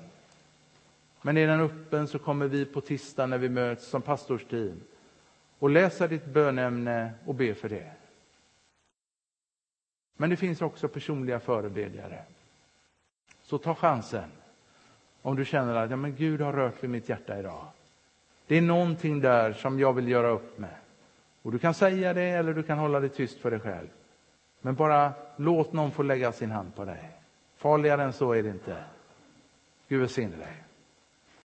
Men 1.22 1.36
är 1.36 1.46
den 1.46 1.60
öppen 1.60 2.08
så 2.08 2.18
kommer 2.18 2.48
vi 2.48 2.64
på 2.64 2.80
tisdag 2.80 3.26
när 3.26 3.38
vi 3.38 3.48
möts 3.48 3.86
som 3.86 4.02
pastorsteam 4.02 4.80
och 5.58 5.70
läsa 5.70 6.08
ditt 6.08 6.26
bönämne 6.26 7.12
och 7.24 7.34
be 7.34 7.54
för 7.54 7.68
det. 7.68 7.92
Men 10.16 10.30
det 10.30 10.36
finns 10.36 10.62
också 10.62 10.88
personliga 10.88 11.40
förebedjare. 11.40 12.24
Så 13.42 13.58
ta 13.58 13.74
chansen 13.74 14.30
om 15.24 15.36
du 15.36 15.44
känner 15.44 15.74
att 15.74 15.90
ja, 15.90 15.96
men 15.96 16.14
Gud 16.14 16.40
har 16.40 16.52
rört 16.52 16.84
vid 16.84 16.90
mitt 16.90 17.08
hjärta 17.08 17.38
idag. 17.38 17.66
Det 18.46 18.56
är 18.56 18.62
någonting 18.62 19.20
där 19.20 19.52
som 19.52 19.78
jag 19.78 19.92
vill 19.92 20.08
göra 20.08 20.28
upp 20.28 20.58
med. 20.58 20.74
Och 21.42 21.52
Du 21.52 21.58
kan 21.58 21.74
säga 21.74 22.14
det 22.14 22.22
eller 22.22 22.54
du 22.54 22.62
kan 22.62 22.78
hålla 22.78 23.00
det 23.00 23.08
tyst 23.08 23.38
för 23.38 23.50
dig 23.50 23.60
själv. 23.60 23.88
Men 24.60 24.74
bara 24.74 25.12
låt 25.36 25.72
någon 25.72 25.90
få 25.90 26.02
lägga 26.02 26.32
sin 26.32 26.50
hand 26.50 26.74
på 26.74 26.84
dig. 26.84 27.10
Farligare 27.56 28.02
än 28.02 28.12
så 28.12 28.32
är 28.32 28.42
det 28.42 28.48
inte. 28.48 28.76
Gud 29.88 30.00
välsigne 30.00 30.36
dig. 30.36 30.63